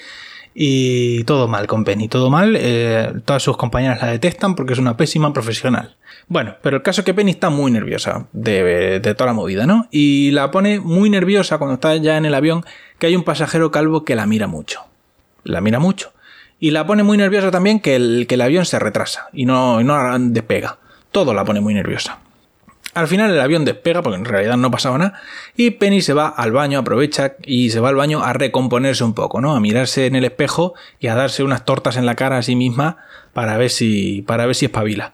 y 0.59 1.23
todo 1.25 1.49
mal 1.49 1.67
con 1.67 1.85
Penny, 1.85 2.09
todo 2.09 2.31
mal, 2.31 2.57
eh, 2.59 3.13
todas 3.27 3.43
sus 3.43 3.59
compañeras 3.59 4.01
la 4.01 4.09
detestan 4.09 4.55
porque 4.55 4.73
es 4.73 4.79
una 4.79 4.97
pésima 4.97 5.31
profesional. 5.35 5.97
Bueno, 6.29 6.57
pero 6.63 6.79
el 6.79 6.83
caso 6.83 7.03
es 7.03 7.05
que 7.05 7.13
Penny 7.13 7.33
está 7.33 7.51
muy 7.51 7.71
nerviosa 7.71 8.27
de, 8.33 8.99
toda 9.15 9.27
la 9.27 9.33
movida, 9.35 9.67
¿no? 9.67 9.87
Y 9.91 10.31
la 10.31 10.51
pone 10.51 10.81
muy 10.81 11.11
nerviosa 11.11 11.59
cuando 11.59 11.75
está 11.75 11.95
ya 11.97 12.17
en 12.17 12.25
el 12.25 12.35
avión 12.35 12.65
que 12.99 13.07
hay 13.07 13.17
un 13.17 13.23
pasajero 13.23 13.71
calvo 13.71 14.03
que 14.03 14.17
la 14.17 14.25
mira 14.25 14.47
mucho. 14.47 14.81
La 15.45 15.61
mira 15.61 15.79
mucho. 15.79 16.15
Y 16.59 16.71
la 16.71 16.87
pone 16.87 17.03
muy 17.03 17.19
nerviosa 17.19 17.51
también 17.51 17.79
que 17.79 17.95
el, 17.95 18.25
que 18.27 18.37
el 18.37 18.41
avión 18.41 18.65
se 18.65 18.79
retrasa 18.79 19.29
y 19.35 19.45
no, 19.45 19.79
y 19.83 19.85
no 19.85 20.19
despega. 20.19 20.79
Todo 21.13 21.35
la 21.35 21.45
pone 21.45 21.61
muy 21.61 21.75
nerviosa. 21.75 22.21
Al 22.97 23.09
final 23.09 23.31
el 23.31 23.41
avión 23.41 23.67
despega, 23.67 24.01
porque 24.01 24.17
en 24.17 24.25
realidad 24.25 24.57
no 24.57 24.71
pasaba 24.71 24.97
nada, 24.97 25.21
y 25.55 25.73
Penny 25.73 26.01
se 26.01 26.15
va 26.15 26.29
al 26.29 26.51
baño, 26.51 26.79
aprovecha 26.79 27.37
y 27.45 27.69
se 27.69 27.79
va 27.79 27.91
al 27.91 27.95
baño 27.95 28.25
a 28.25 28.33
recomponerse 28.33 29.05
un 29.05 29.13
poco, 29.13 29.43
¿no? 29.43 29.55
A 29.55 29.61
mirarse 29.61 30.07
en 30.07 30.17
el 30.17 30.25
espejo 30.25 30.73
y 30.99 31.09
a 31.09 31.15
darse 31.15 31.45
unas 31.45 31.67
tortas 31.67 31.99
en 31.99 32.07
la 32.07 32.15
cara 32.15 32.39
a 32.39 32.43
sí 32.43 32.57
misma 32.57 32.97
para 33.35 33.59
ver 33.59 33.69
si, 33.69 34.23
para 34.23 34.47
ver 34.47 34.55
si 34.55 34.65
espabila. 34.65 35.13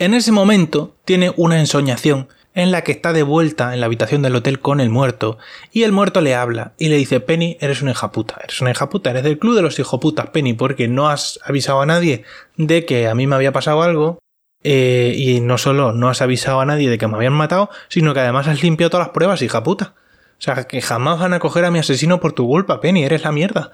En 0.00 0.14
ese 0.14 0.32
momento 0.32 0.96
tiene 1.04 1.32
una 1.36 1.60
ensoñación 1.60 2.26
en 2.54 2.72
la 2.72 2.82
que 2.82 2.90
está 2.90 3.12
de 3.12 3.22
vuelta 3.22 3.72
en 3.72 3.78
la 3.78 3.86
habitación 3.86 4.22
del 4.22 4.34
hotel 4.34 4.58
con 4.58 4.80
el 4.80 4.90
muerto, 4.90 5.38
y 5.70 5.84
el 5.84 5.92
muerto 5.92 6.22
le 6.22 6.34
habla 6.34 6.72
y 6.76 6.88
le 6.88 6.96
dice, 6.96 7.20
Penny, 7.20 7.56
eres 7.60 7.82
una 7.82 7.92
hija 7.92 8.10
puta, 8.10 8.40
eres 8.42 8.60
una 8.60 8.72
hija 8.72 8.88
puta, 8.88 9.10
eres 9.10 9.22
del 9.22 9.38
club 9.38 9.54
de 9.54 9.62
los 9.62 9.78
hijoputas, 9.78 10.30
Penny, 10.30 10.54
porque 10.54 10.88
no 10.88 11.08
has 11.08 11.38
avisado 11.44 11.82
a 11.82 11.86
nadie 11.86 12.24
de 12.56 12.84
que 12.84 13.06
a 13.06 13.14
mí 13.14 13.28
me 13.28 13.36
había 13.36 13.52
pasado 13.52 13.84
algo, 13.84 14.18
eh, 14.64 15.14
y 15.16 15.40
no 15.40 15.58
solo 15.58 15.92
no 15.92 16.08
has 16.08 16.22
avisado 16.22 16.60
a 16.60 16.66
nadie 16.66 16.88
de 16.88 16.98
que 16.98 17.08
me 17.08 17.16
habían 17.16 17.32
matado, 17.32 17.70
sino 17.88 18.14
que 18.14 18.20
además 18.20 18.48
has 18.48 18.62
limpiado 18.62 18.90
todas 18.90 19.08
las 19.08 19.14
pruebas, 19.14 19.42
hija 19.42 19.62
puta. 19.62 19.94
O 20.38 20.44
sea, 20.44 20.64
que 20.64 20.80
jamás 20.80 21.20
van 21.20 21.34
a 21.34 21.38
coger 21.38 21.64
a 21.64 21.70
mi 21.70 21.78
asesino 21.78 22.20
por 22.20 22.32
tu 22.32 22.46
culpa, 22.46 22.80
Penny, 22.80 23.04
eres 23.04 23.24
la 23.24 23.32
mierda. 23.32 23.72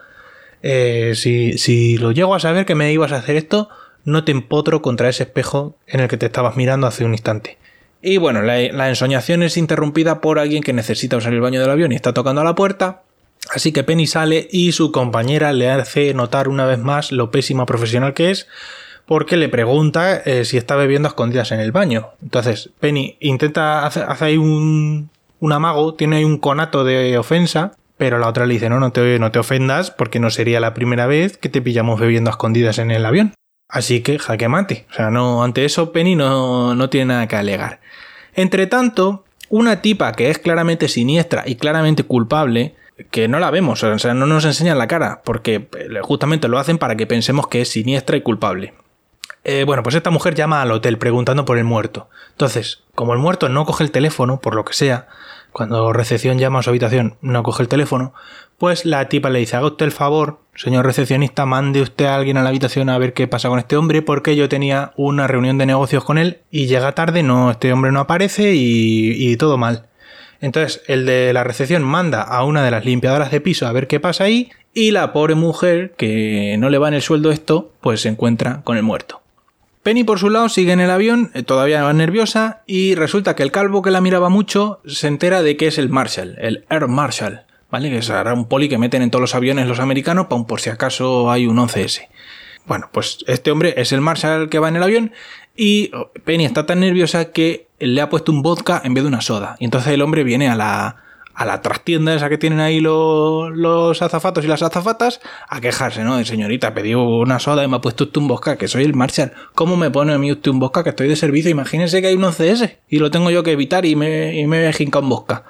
Eh, 0.63 1.13
si, 1.15 1.57
si 1.59 1.97
lo 1.99 2.13
llego 2.13 2.35
a 2.35 2.41
saber 2.41 2.67
que 2.67 2.75
me 2.75 2.93
ibas 2.93 3.13
a 3.13 3.17
hacer 3.17 3.37
esto, 3.37 3.69
no 4.05 4.25
te 4.25 4.33
empotro 4.33 4.83
contra 4.83 5.09
ese 5.09 5.25
espejo 5.25 5.77
en 5.87 6.01
el 6.01 6.09
que 6.09 6.17
te 6.17 6.27
estabas 6.27 6.57
mirando 6.57 6.87
hace 6.87 7.05
un 7.05 7.13
instante. 7.13 7.59
Y 8.01 8.17
bueno, 8.19 8.43
la, 8.43 8.59
la 8.73 8.89
ensoñación 8.89 9.43
es 9.43 9.57
interrumpida 9.57 10.21
por 10.21 10.39
alguien 10.39 10.63
que 10.63 10.73
necesita 10.73 11.17
usar 11.17 11.33
el 11.33 11.41
baño 11.41 11.61
del 11.61 11.71
avión 11.71 11.93
y 11.93 11.97
está 11.97 12.15
tocando 12.15 12.41
a 12.41 12.45
la 12.45 12.55
puerta. 12.55 13.03
Así 13.51 13.73
que 13.73 13.85
Penny 13.85 14.07
sale 14.07 14.49
y 14.51 14.73
su 14.73 14.93
compañera 14.93 15.53
le 15.53 15.71
hace 15.71 16.13
notar 16.15 16.49
una 16.49 16.67
vez 16.67 16.79
más 16.79 17.13
lo 17.13 17.31
pésima 17.31 17.67
profesional 17.67 18.15
que 18.15 18.31
es 18.31 18.47
porque 19.09 19.39
le 19.39 19.49
pregunta 19.49 20.17
eh, 20.19 20.45
si 20.45 20.59
está 20.59 20.77
bebiendo 20.77 21.09
a 21.09 21.11
escondidas 21.11 21.51
en 21.51 21.61
el 21.61 21.73
baño. 21.73 22.11
Entonces, 22.23 22.71
Penny 22.79 23.17
intenta 23.21 23.87
hacer, 23.87 24.05
ahí 24.21 24.37
un, 24.37 25.09
un, 25.41 25.53
amago, 25.53 25.95
tiene 25.95 26.17
ahí 26.17 26.25
un 26.25 26.37
conato 26.37 26.85
de 26.85 27.17
ofensa, 27.17 27.73
pero 27.97 28.19
la 28.19 28.29
otra 28.29 28.45
le 28.45 28.53
dice, 28.53 28.69
no, 28.69 28.79
no 28.81 28.93
te, 28.93 29.19
no 29.19 29.33
te 29.33 29.39
ofendas 29.39 29.91
porque 29.91 30.21
no 30.21 30.29
sería 30.29 30.61
la 30.61 30.75
primera 30.75 31.07
vez 31.07 31.39
que 31.39 31.49
te 31.49 31.63
pillamos 31.63 31.99
bebiendo 31.99 32.29
a 32.29 32.33
escondidas 32.33 32.79
en 32.79 32.91
el 32.91 33.07
avión. 33.07 33.33
Así 33.67 34.03
que 34.03 34.19
jaque 34.19 34.47
mate. 34.49 34.87
O 34.91 34.95
sea, 34.95 35.11
no, 35.11 35.43
ante 35.43 35.65
eso 35.65 35.91
Penny 35.91 36.15
no, 36.15 36.75
no 36.75 36.91
tiene 36.91 37.07
nada 37.07 37.29
que 37.29 37.37
alegar. 37.37 37.81
Entre 38.35 38.67
tanto, 38.67 39.25
una 39.49 39.81
tipa 39.81 40.13
que 40.13 40.29
es 40.29 40.39
claramente 40.39 40.87
siniestra 40.87 41.45
y 41.47 41.57
claramente 41.57 42.05
culpable, 42.05 42.75
que 43.11 43.27
no 43.27 43.39
la 43.39 43.51
vemos, 43.51 43.83
o 43.83 43.99
sea, 43.99 44.13
no 44.13 44.27
nos 44.27 44.45
enseñan 44.45 44.77
la 44.77 44.87
cara, 44.87 45.23
porque 45.25 45.69
eh, 45.79 46.01
justamente 46.03 46.49
lo 46.49 46.59
hacen 46.59 46.77
para 46.77 46.97
que 46.97 47.07
pensemos 47.07 47.47
que 47.47 47.63
es 47.63 47.71
siniestra 47.71 48.17
y 48.19 48.21
culpable. 48.21 48.75
Eh, 49.45 49.65
bueno, 49.65 49.83
pues 49.83 49.95
esta 49.95 50.11
mujer 50.11 50.35
llama 50.35 50.63
al 50.63 50.73
hotel 50.73 50.99
preguntando 50.99 51.45
por 51.45 51.59
el 51.59 51.65
muerto. 51.65 52.09
Entonces, 52.31 52.85
como 52.95 53.13
el 53.13 53.19
muerto 53.19 53.49
no 53.49 53.65
coge 53.65 53.85
el 53.85 53.91
teléfono, 53.91 54.41
por 54.41 54.55
lo 54.55 54.65
que 54.65 54.75
sea, 54.75 55.09
cuando 55.53 55.93
recepción 55.93 56.39
llama 56.39 56.59
a 56.59 56.63
su 56.63 56.71
habitación 56.71 57.17
no 57.21 57.43
coge 57.43 57.63
el 57.63 57.69
teléfono, 57.69 58.13
pues 58.59 58.85
la 58.85 59.09
tipa 59.09 59.31
le 59.31 59.39
dice, 59.39 59.57
haga 59.57 59.67
usted 59.67 59.87
el 59.87 59.93
favor, 59.93 60.41
señor 60.55 60.85
recepcionista, 60.85 61.47
mande 61.47 61.81
usted 61.81 62.07
a 62.07 62.17
alguien 62.17 62.37
a 62.37 62.43
la 62.43 62.49
habitación 62.51 62.89
a 62.91 62.99
ver 62.99 63.15
qué 63.15 63.29
pasa 63.29 63.49
con 63.49 63.59
este 63.59 63.77
hombre, 63.77 64.03
porque 64.03 64.37
yo 64.37 64.49
tenía 64.49 64.93
una 64.97 65.27
reunión 65.27 65.59
de 65.59 65.67
negocios 65.67 66.05
con 66.05 66.19
él 66.19 66.39
y 66.51 66.67
llega 66.67 66.95
tarde, 66.95 67.23
no, 67.23 67.51
este 67.51 67.73
hombre 67.73 67.93
no 67.93 68.01
aparece 68.01 68.55
y, 68.55 69.31
y 69.31 69.37
todo 69.37 69.57
mal. 69.57 69.87
Entonces, 70.41 70.83
el 70.87 71.07
de 71.07 71.33
la 71.33 71.45
recepción 71.45 71.83
manda 71.83 72.23
a 72.23 72.45
una 72.45 72.63
de 72.63 72.71
las 72.71 72.85
limpiadoras 72.85 73.31
de 73.31 73.41
piso 73.41 73.67
a 73.67 73.73
ver 73.73 73.89
qué 73.89 73.99
pasa 73.99 74.25
ahí 74.25 74.51
y 74.75 74.93
la 74.93 75.13
pobre 75.13 75.35
mujer, 75.35 75.95
que 75.97 76.57
no 76.59 76.71
le 76.71 76.79
va 76.79 76.89
en 76.89 76.95
el 76.95 77.03
sueldo 77.03 77.33
esto, 77.33 77.73
pues 77.81 78.03
se 78.03 78.09
encuentra 78.09 78.61
con 78.63 78.77
el 78.77 78.85
muerto. 78.85 79.23
Penny 79.83 80.05
por 80.05 80.19
su 80.19 80.31
lado 80.31 80.49
sigue 80.49 80.73
en 80.73 80.81
el 80.81 80.91
avión, 80.91 81.31
eh, 81.35 81.43
todavía 81.43 81.83
va 81.83 81.93
nerviosa, 81.93 82.63
y 82.67 82.95
resulta 82.95 83.37
que 83.37 83.43
el 83.43 83.53
calvo 83.53 83.83
que 83.83 83.91
la 83.91 84.01
miraba 84.01 84.29
mucho 84.29 84.81
se 84.87 85.09
entera 85.09 85.43
de 85.43 85.57
que 85.57 85.69
es 85.69 85.79
el 85.79 85.89
Marshall, 85.89 86.37
el 86.39 86.65
Air 86.69 86.89
Marshall, 86.89 87.43
¿vale? 87.71 87.91
Que 87.91 87.99
es 87.99 88.11
un 88.11 88.49
poli 88.49 88.69
que 88.69 88.79
meten 88.79 89.03
en 89.03 89.11
todos 89.11 89.21
los 89.21 89.35
aviones 89.35 89.67
los 89.67 89.81
americanos 89.81 90.27
por 90.27 90.61
si 90.61 90.71
acaso 90.71 91.31
hay 91.31 91.47
un 91.47 91.57
11S. 91.57 92.09
Bueno, 92.67 92.91
pues 92.93 93.25
este 93.27 93.51
hombre 93.51 93.75
es 93.79 93.93
el 93.93 94.01
Marshall 94.01 94.51
que 94.51 94.59
va 94.59 94.69
en 94.69 94.77
el 94.77 94.83
avión 94.83 95.13
y 95.57 95.91
oh, 95.95 96.11
Penny 96.25 96.45
está 96.45 96.67
tan 96.67 96.81
nerviosa 96.81 97.33
que 97.33 97.67
le 97.79 98.01
ha 98.01 98.11
puesto 98.11 98.31
un 98.31 98.43
vodka 98.43 98.83
en 98.85 98.93
vez 98.93 99.05
de 99.05 99.09
una 99.09 99.23
soda. 99.23 99.57
Y 99.59 99.65
entonces 99.65 99.93
el 99.93 100.03
hombre 100.03 100.23
viene 100.23 100.49
a 100.49 100.55
la, 100.55 100.97
a 101.39 101.45
la 101.45 101.63
trastienda 101.63 102.13
esa 102.15 102.29
que 102.29 102.37
tienen 102.37 102.59
ahí 102.59 102.81
los, 102.81 103.57
los 103.57 104.03
azafatos 104.03 104.45
y 104.45 104.49
las 104.49 104.61
azafatas 104.61 105.21
a 105.49 105.61
quejarse, 105.61 106.03
¿no? 106.03 106.23
Señorita, 106.25 106.75
pedí 106.75 106.95
una 106.97 107.39
soda 107.39 107.63
y 107.63 107.69
me 107.69 107.77
ha 107.77 107.81
puesto 107.81 108.05
usted 108.05 108.21
un 108.21 108.27
bosca, 108.27 108.59
que 108.59 108.67
soy 108.67 108.83
el 108.83 108.93
Marshall. 108.93 109.31
¿Cómo 109.55 109.77
me 109.77 109.89
pone 109.89 110.13
a 110.13 110.19
mí 110.19 110.33
usted 110.33 110.51
un 110.51 110.59
bosca 110.59 110.83
que 110.83 110.91
estoy 110.91 111.07
de 111.07 111.15
servicio? 111.15 111.49
Imagínense 111.49 112.03
que 112.03 112.09
hay 112.09 112.17
un 112.17 112.29
CS 112.33 112.79
y 112.89 112.99
lo 112.99 113.13
tengo 113.13 113.31
yo 113.31 113.45
que 113.45 113.53
evitar 113.53 113.87
y 113.87 113.95
me, 113.95 114.37
y 114.37 114.49
me 114.49 114.73
jinca 114.73 114.99
un 114.99 115.11
bosca. 115.11 115.45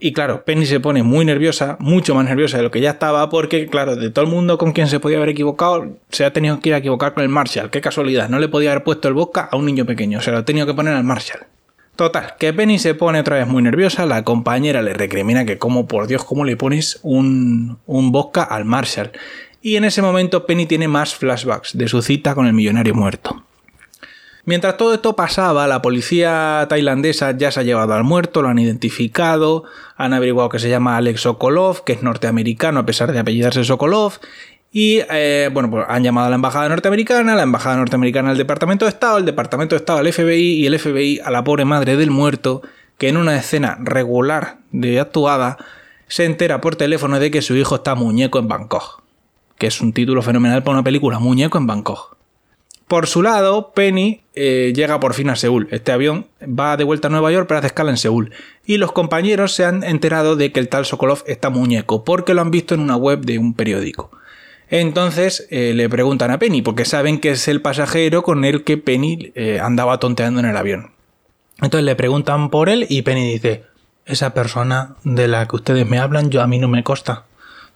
Y 0.00 0.12
claro, 0.12 0.44
Penny 0.44 0.66
se 0.66 0.80
pone 0.80 1.04
muy 1.04 1.24
nerviosa, 1.24 1.76
mucho 1.78 2.16
más 2.16 2.24
nerviosa 2.24 2.56
de 2.56 2.64
lo 2.64 2.72
que 2.72 2.80
ya 2.80 2.90
estaba, 2.90 3.30
porque, 3.30 3.68
claro, 3.68 3.94
de 3.94 4.10
todo 4.10 4.24
el 4.24 4.30
mundo 4.32 4.58
con 4.58 4.72
quien 4.72 4.88
se 4.88 4.98
podía 4.98 5.18
haber 5.18 5.28
equivocado, 5.28 5.98
se 6.10 6.24
ha 6.24 6.32
tenido 6.32 6.58
que 6.58 6.70
ir 6.70 6.74
a 6.74 6.78
equivocar 6.78 7.14
con 7.14 7.22
el 7.22 7.28
Marshall. 7.28 7.70
Qué 7.70 7.80
casualidad, 7.80 8.28
no 8.28 8.40
le 8.40 8.48
podía 8.48 8.72
haber 8.72 8.82
puesto 8.82 9.06
el 9.06 9.14
bosca 9.14 9.48
a 9.52 9.56
un 9.56 9.66
niño 9.66 9.86
pequeño, 9.86 10.20
se 10.20 10.32
lo 10.32 10.38
ha 10.38 10.44
tenido 10.44 10.66
que 10.66 10.74
poner 10.74 10.94
al 10.94 11.04
Marshall. 11.04 11.46
Total, 11.98 12.36
que 12.38 12.52
Penny 12.52 12.78
se 12.78 12.94
pone 12.94 13.18
otra 13.18 13.38
vez 13.38 13.48
muy 13.48 13.60
nerviosa, 13.60 14.06
la 14.06 14.22
compañera 14.22 14.82
le 14.82 14.94
recrimina 14.94 15.44
que 15.44 15.58
como 15.58 15.88
por 15.88 16.06
Dios, 16.06 16.22
¿cómo 16.24 16.44
le 16.44 16.56
pones 16.56 17.00
un, 17.02 17.78
un 17.86 18.30
al 18.48 18.64
Marshall? 18.64 19.10
Y 19.62 19.74
en 19.74 19.82
ese 19.82 20.00
momento 20.00 20.46
Penny 20.46 20.66
tiene 20.66 20.86
más 20.86 21.16
flashbacks 21.16 21.76
de 21.76 21.88
su 21.88 22.00
cita 22.00 22.36
con 22.36 22.46
el 22.46 22.52
millonario 22.52 22.94
muerto. 22.94 23.42
Mientras 24.44 24.76
todo 24.76 24.94
esto 24.94 25.16
pasaba, 25.16 25.66
la 25.66 25.82
policía 25.82 26.64
tailandesa 26.68 27.36
ya 27.36 27.50
se 27.50 27.58
ha 27.58 27.64
llevado 27.64 27.94
al 27.94 28.04
muerto, 28.04 28.42
lo 28.42 28.48
han 28.48 28.60
identificado, 28.60 29.64
han 29.96 30.14
averiguado 30.14 30.50
que 30.50 30.60
se 30.60 30.70
llama 30.70 30.98
Alex 30.98 31.22
Sokolov, 31.22 31.82
que 31.82 31.94
es 31.94 32.04
norteamericano 32.04 32.78
a 32.78 32.86
pesar 32.86 33.10
de 33.10 33.18
apellidarse 33.18 33.64
Sokolov, 33.64 34.20
y 34.70 35.00
eh, 35.10 35.48
bueno, 35.52 35.70
pues 35.70 35.86
han 35.88 36.02
llamado 36.02 36.26
a 36.26 36.30
la 36.30 36.36
embajada 36.36 36.68
norteamericana, 36.68 37.34
la 37.34 37.42
embajada 37.42 37.76
norteamericana 37.76 38.30
al 38.30 38.36
Departamento 38.36 38.84
de 38.84 38.90
Estado, 38.90 39.18
el 39.18 39.24
Departamento 39.24 39.74
de 39.74 39.78
Estado 39.78 39.98
al 40.00 40.12
FBI 40.12 40.60
y 40.60 40.66
el 40.66 40.78
FBI 40.78 41.20
a 41.24 41.30
la 41.30 41.44
pobre 41.44 41.64
madre 41.64 41.96
del 41.96 42.10
muerto, 42.10 42.62
que 42.98 43.08
en 43.08 43.16
una 43.16 43.36
escena 43.36 43.78
regular 43.80 44.58
de 44.72 45.00
actuada 45.00 45.56
se 46.06 46.24
entera 46.24 46.60
por 46.60 46.76
teléfono 46.76 47.18
de 47.18 47.30
que 47.30 47.42
su 47.42 47.56
hijo 47.56 47.76
está 47.76 47.94
muñeco 47.94 48.38
en 48.38 48.48
Bangkok. 48.48 49.02
Que 49.56 49.66
es 49.66 49.80
un 49.80 49.92
título 49.92 50.22
fenomenal 50.22 50.62
para 50.62 50.76
una 50.76 50.84
película, 50.84 51.18
Muñeco 51.18 51.58
en 51.58 51.66
Bangkok. 51.66 52.16
Por 52.86 53.06
su 53.06 53.22
lado, 53.22 53.72
Penny 53.72 54.22
eh, 54.34 54.72
llega 54.74 54.98
por 54.98 55.12
fin 55.12 55.28
a 55.28 55.36
Seúl. 55.36 55.68
Este 55.70 55.92
avión 55.92 56.26
va 56.42 56.76
de 56.76 56.84
vuelta 56.84 57.08
a 57.08 57.10
Nueva 57.10 57.32
York, 57.32 57.46
pero 57.46 57.58
hace 57.58 57.66
escala 57.66 57.90
en 57.90 57.98
Seúl. 57.98 58.32
Y 58.64 58.78
los 58.78 58.92
compañeros 58.92 59.52
se 59.52 59.64
han 59.64 59.82
enterado 59.82 60.36
de 60.36 60.52
que 60.52 60.60
el 60.60 60.68
tal 60.68 60.86
Sokolov 60.86 61.22
está 61.26 61.50
muñeco, 61.50 62.04
porque 62.04 62.32
lo 62.32 62.40
han 62.40 62.50
visto 62.50 62.74
en 62.74 62.80
una 62.80 62.96
web 62.96 63.20
de 63.20 63.38
un 63.38 63.52
periódico. 63.52 64.10
Entonces 64.70 65.46
eh, 65.50 65.72
le 65.74 65.88
preguntan 65.88 66.30
a 66.30 66.38
Penny, 66.38 66.62
porque 66.62 66.84
saben 66.84 67.20
que 67.20 67.30
es 67.30 67.48
el 67.48 67.62
pasajero 67.62 68.22
con 68.22 68.44
el 68.44 68.64
que 68.64 68.76
Penny 68.76 69.32
eh, 69.34 69.60
andaba 69.60 69.98
tonteando 69.98 70.40
en 70.40 70.46
el 70.46 70.56
avión. 70.56 70.92
Entonces 71.60 71.84
le 71.84 71.96
preguntan 71.96 72.50
por 72.50 72.68
él 72.68 72.86
y 72.88 73.02
Penny 73.02 73.32
dice, 73.32 73.64
esa 74.04 74.34
persona 74.34 74.96
de 75.04 75.28
la 75.28 75.46
que 75.48 75.56
ustedes 75.56 75.86
me 75.86 75.98
hablan, 75.98 76.30
yo 76.30 76.42
a 76.42 76.46
mí 76.46 76.58
no 76.58 76.68
me 76.68 76.84
consta. 76.84 77.24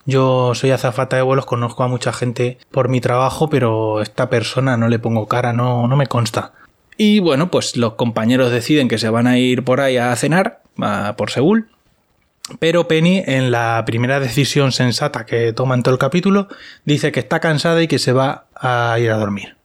Yo 0.04 0.54
soy 0.54 0.70
azafata 0.70 1.16
de 1.16 1.22
vuelos, 1.22 1.46
conozco 1.46 1.82
a 1.84 1.88
mucha 1.88 2.12
gente 2.12 2.58
por 2.70 2.88
mi 2.88 3.00
trabajo, 3.00 3.48
pero 3.48 4.02
esta 4.02 4.28
persona 4.28 4.76
no 4.76 4.88
le 4.88 4.98
pongo 4.98 5.28
cara, 5.28 5.52
no, 5.52 5.86
no 5.86 5.96
me 5.96 6.08
consta. 6.08 6.52
Y 6.96 7.20
bueno, 7.20 7.50
pues 7.50 7.76
los 7.76 7.94
compañeros 7.94 8.50
deciden 8.50 8.88
que 8.88 8.98
se 8.98 9.10
van 9.10 9.26
a 9.26 9.38
ir 9.38 9.64
por 9.64 9.80
ahí 9.80 9.96
a 9.96 10.14
cenar, 10.16 10.62
por 11.16 11.30
Seúl. 11.30 11.68
Pero 12.58 12.88
Penny, 12.88 13.22
en 13.26 13.50
la 13.50 13.82
primera 13.86 14.20
decisión 14.20 14.72
sensata 14.72 15.26
que 15.26 15.52
toma 15.52 15.74
en 15.74 15.82
todo 15.82 15.94
el 15.94 15.98
capítulo, 15.98 16.48
dice 16.84 17.12
que 17.12 17.20
está 17.20 17.40
cansada 17.40 17.82
y 17.82 17.88
que 17.88 17.98
se 17.98 18.12
va 18.12 18.46
a 18.54 18.98
ir 18.98 19.10
a 19.10 19.16
dormir. 19.16 19.56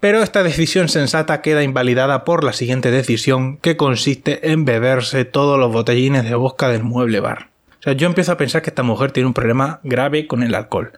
Pero 0.00 0.22
esta 0.22 0.42
decisión 0.42 0.88
sensata 0.88 1.40
queda 1.40 1.62
invalidada 1.62 2.24
por 2.24 2.44
la 2.44 2.52
siguiente 2.52 2.90
decisión, 2.90 3.56
que 3.58 3.76
consiste 3.76 4.50
en 4.50 4.64
beberse 4.64 5.24
todos 5.24 5.58
los 5.58 5.72
botellines 5.72 6.24
de 6.24 6.34
bosca 6.34 6.68
del 6.68 6.82
mueble 6.82 7.20
bar. 7.20 7.48
O 7.80 7.82
sea, 7.82 7.92
yo 7.94 8.06
empiezo 8.06 8.32
a 8.32 8.36
pensar 8.36 8.62
que 8.62 8.70
esta 8.70 8.82
mujer 8.82 9.12
tiene 9.12 9.28
un 9.28 9.34
problema 9.34 9.80
grave 9.84 10.26
con 10.26 10.42
el 10.42 10.54
alcohol. 10.54 10.92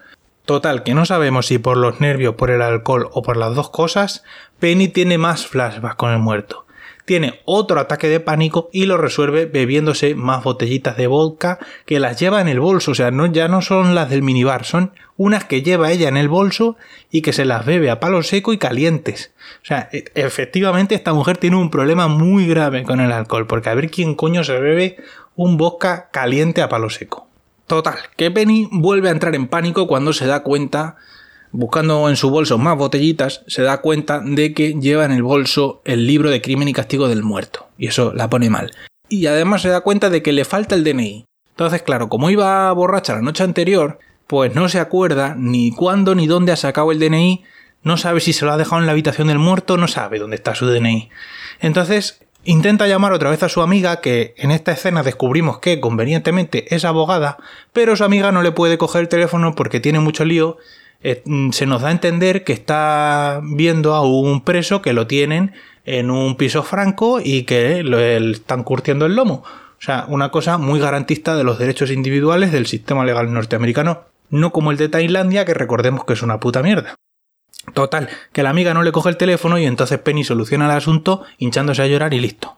Total, 0.47 0.82
que 0.82 0.94
no 0.94 1.04
sabemos 1.04 1.47
si 1.47 1.58
por 1.58 1.76
los 1.76 2.00
nervios, 2.00 2.35
por 2.35 2.50
el 2.50 2.62
alcohol 2.62 3.08
o 3.12 3.23
por 3.23 3.37
las 3.37 3.54
dos 3.54 3.70
cosas, 3.70 4.25
Penny 4.58 4.88
tiene 4.88 5.18
más 5.18 5.47
flashbacks 5.47 5.97
con 5.97 6.11
el 6.11 6.18
muerto. 6.18 6.64
Tiene 7.08 7.40
otro 7.46 7.80
ataque 7.80 8.06
de 8.06 8.20
pánico 8.20 8.68
y 8.70 8.84
lo 8.84 8.98
resuelve 8.98 9.46
bebiéndose 9.46 10.14
más 10.14 10.44
botellitas 10.44 10.98
de 10.98 11.06
vodka 11.06 11.58
que 11.86 12.00
las 12.00 12.20
lleva 12.20 12.42
en 12.42 12.48
el 12.48 12.60
bolso. 12.60 12.90
O 12.90 12.94
sea, 12.94 13.10
no, 13.10 13.24
ya 13.24 13.48
no 13.48 13.62
son 13.62 13.94
las 13.94 14.10
del 14.10 14.20
minibar, 14.22 14.66
son 14.66 14.92
unas 15.16 15.44
que 15.44 15.62
lleva 15.62 15.90
ella 15.90 16.10
en 16.10 16.18
el 16.18 16.28
bolso 16.28 16.76
y 17.10 17.22
que 17.22 17.32
se 17.32 17.46
las 17.46 17.64
bebe 17.64 17.88
a 17.88 17.98
palo 17.98 18.22
seco 18.22 18.52
y 18.52 18.58
calientes. 18.58 19.32
O 19.62 19.64
sea, 19.64 19.88
e, 19.90 20.04
efectivamente 20.16 20.94
esta 20.94 21.14
mujer 21.14 21.38
tiene 21.38 21.56
un 21.56 21.70
problema 21.70 22.08
muy 22.08 22.46
grave 22.46 22.82
con 22.82 23.00
el 23.00 23.10
alcohol, 23.10 23.46
porque 23.46 23.70
a 23.70 23.74
ver 23.74 23.90
quién 23.90 24.14
coño 24.14 24.44
se 24.44 24.60
bebe 24.60 24.98
un 25.34 25.56
vodka 25.56 26.10
caliente 26.12 26.60
a 26.60 26.68
palo 26.68 26.90
seco. 26.90 27.26
Total, 27.66 27.96
que 28.18 28.30
Penny 28.30 28.68
vuelve 28.70 29.08
a 29.08 29.12
entrar 29.12 29.34
en 29.34 29.48
pánico 29.48 29.86
cuando 29.86 30.12
se 30.12 30.26
da 30.26 30.42
cuenta, 30.42 30.96
buscando 31.52 32.09
en 32.09 32.17
su 32.17 32.31
bolso 32.31 32.59
más 32.59 32.76
botellitas, 32.76 33.43
se 33.47 33.62
da 33.62 33.81
cuenta 33.81 34.21
de 34.21 34.52
que 34.55 34.75
lleva 34.75 35.05
en 35.05 35.12
el 35.12 35.23
bolso 35.23 35.83
el 35.85 36.07
libro 36.07 36.31
de 36.31 36.43
crimen 36.43 36.69
y 36.69 36.73
castigo 36.73 37.09
del 37.09 37.23
muerto. 37.23 37.69
Y 37.78 37.87
eso 37.87 38.12
la 38.14 38.31
pone 38.31 38.50
mal. 38.50 38.73
Y 39.09 39.26
además 39.26 39.62
se 39.62 39.69
da 39.69 39.81
cuenta 39.81 40.11
de 40.11 40.23
que 40.23 40.33
le 40.33 40.45
falta 40.45 40.75
el 40.75 40.85
DNI. 40.85 41.25
Entonces, 41.50 41.83
claro, 41.83 42.09
como 42.09 42.31
iba 42.31 42.71
borracha 42.73 43.14
la 43.14 43.23
noche 43.23 43.45
anterior, 43.45 43.99
pues 44.26 44.55
no 44.55 44.69
se 44.69 44.78
acuerda 44.78 45.35
ni 45.37 45.73
cuándo 45.73 46.14
ni 46.14 46.26
dónde 46.26 46.52
ha 46.52 46.57
sacado 46.57 46.93
el 46.93 46.99
DNI, 46.99 47.45
no 47.83 47.97
sabe 47.97 48.21
si 48.21 48.33
se 48.33 48.45
lo 48.45 48.52
ha 48.52 48.57
dejado 48.57 48.81
en 48.81 48.87
la 48.87 48.93
habitación 48.93 49.28
del 49.28 49.38
muerto, 49.38 49.76
no 49.76 49.88
sabe 49.88 50.19
dónde 50.19 50.37
está 50.37 50.55
su 50.55 50.67
DNI. 50.67 51.09
Entonces 51.61 52.21
Intenta 52.45 52.87
llamar 52.87 53.12
otra 53.12 53.28
vez 53.28 53.43
a 53.43 53.50
su 53.50 53.61
amiga, 53.61 54.00
que 54.00 54.35
en 54.38 54.50
esta 54.50 54.73
escena 54.73 55.02
descubrimos 55.02 55.59
que 55.59 55.81
convenientemente 55.81 56.75
es 56.75 56.87
abogada, 56.87 57.37
pero 57.75 57.95
su 57.95 58.05
amiga 58.05 58.33
no 58.33 58.43
le 58.43 58.52
puede 58.52 58.78
coger 58.78 59.02
el 59.02 59.09
teléfono 59.09 59.55
porque 59.55 59.81
tiene 59.81 60.00
mucho 60.00 60.25
lío. 60.25 60.57
Eh, 61.02 61.23
mm, 61.25 61.50
se 61.50 61.67
nos 61.67 61.83
da 61.83 61.88
a 61.88 61.93
entender 61.93 62.45
que 62.45 62.52
está 62.52 63.40
viendo 63.43 63.95
a 63.95 64.02
un 64.02 64.43
preso 64.43 64.83
que 64.83 64.93
lo 64.93 65.07
tienen 65.07 65.52
en 65.85 66.11
un 66.11 66.37
piso 66.37 66.62
franco 66.62 67.21
y 67.23 67.45
que 67.45 67.83
le 67.83 68.31
están 68.33 68.64
curtiendo 68.64 69.07
el 69.07 69.14
lomo. 69.14 69.45
O 69.78 69.81
sea, 69.81 70.07
una 70.09 70.31
cosa 70.31 70.59
muy 70.59 70.81
garantista 70.81 71.37
de 71.37 71.45
los 71.45 71.59
derechos 71.59 71.90
individuales 71.90 72.50
del 72.50 72.67
sistema 72.67 73.05
legal 73.05 73.33
norteamericano, 73.33 74.02
no 74.28 74.52
como 74.52 74.73
el 74.73 74.76
de 74.76 74.88
Tailandia, 74.88 75.45
que 75.45 75.55
recordemos 75.55 76.05
que 76.05 76.14
es 76.14 76.23
una 76.23 76.40
puta 76.40 76.62
mierda. 76.62 76.97
Total, 77.75 78.09
que 78.33 78.43
la 78.43 78.50
amiga 78.50 78.75
no 78.75 78.83
le 78.83 78.93
coge 78.93 79.11
el 79.11 79.17
teléfono 79.17 79.59
y 79.59 79.67
entonces 79.67 79.99
Penny 79.99 80.25
soluciona 80.25 80.64
el 80.67 80.73
asunto 80.73 81.23
hinchándose 81.38 81.83
a 81.83 81.87
llorar 81.87 82.12
y 82.12 82.21
listo. 82.21 82.57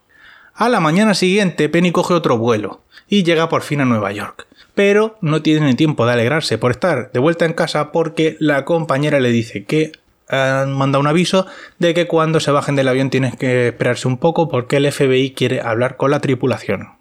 A 0.55 0.69
la 0.69 0.81
mañana 0.81 1.15
siguiente 1.15 1.69
Penny 1.69 1.93
coge 1.93 2.15
otro 2.15 2.39
vuelo 2.39 2.83
y 3.09 3.23
llega 3.23 3.49
por 3.49 3.63
fin 3.63 3.81
a 3.81 3.85
Nueva 3.85 4.13
York. 4.13 4.47
Pero 4.81 5.19
no 5.21 5.43
tiene 5.43 5.75
tiempo 5.75 6.07
de 6.07 6.15
alegrarse 6.15 6.57
por 6.57 6.71
estar 6.71 7.13
de 7.13 7.21
vuelta 7.21 7.45
en 7.45 7.53
casa 7.53 7.93
porque 7.93 8.39
la 8.41 8.65
compañera 8.65 9.21
le 9.21 9.29
dice 9.31 9.67
que 9.67 9.93
han 10.27 10.73
mandado 10.73 11.03
un 11.03 11.07
aviso 11.07 11.47
de 11.79 11.93
que 11.93 12.07
cuando 12.07 12.41
se 12.41 12.51
bajen 12.51 12.77
del 12.77 12.89
avión 12.89 13.11
tienes 13.11 13.37
que 13.37 13.69
esperarse 13.69 14.09
un 14.09 14.17
poco 14.17 14.49
porque 14.49 14.79
el 14.79 14.91
FBI 14.91 15.33
quiere 15.33 15.61
hablar 15.61 15.99
con 15.99 16.11
la 16.11 16.21
tripulación. 16.21 16.93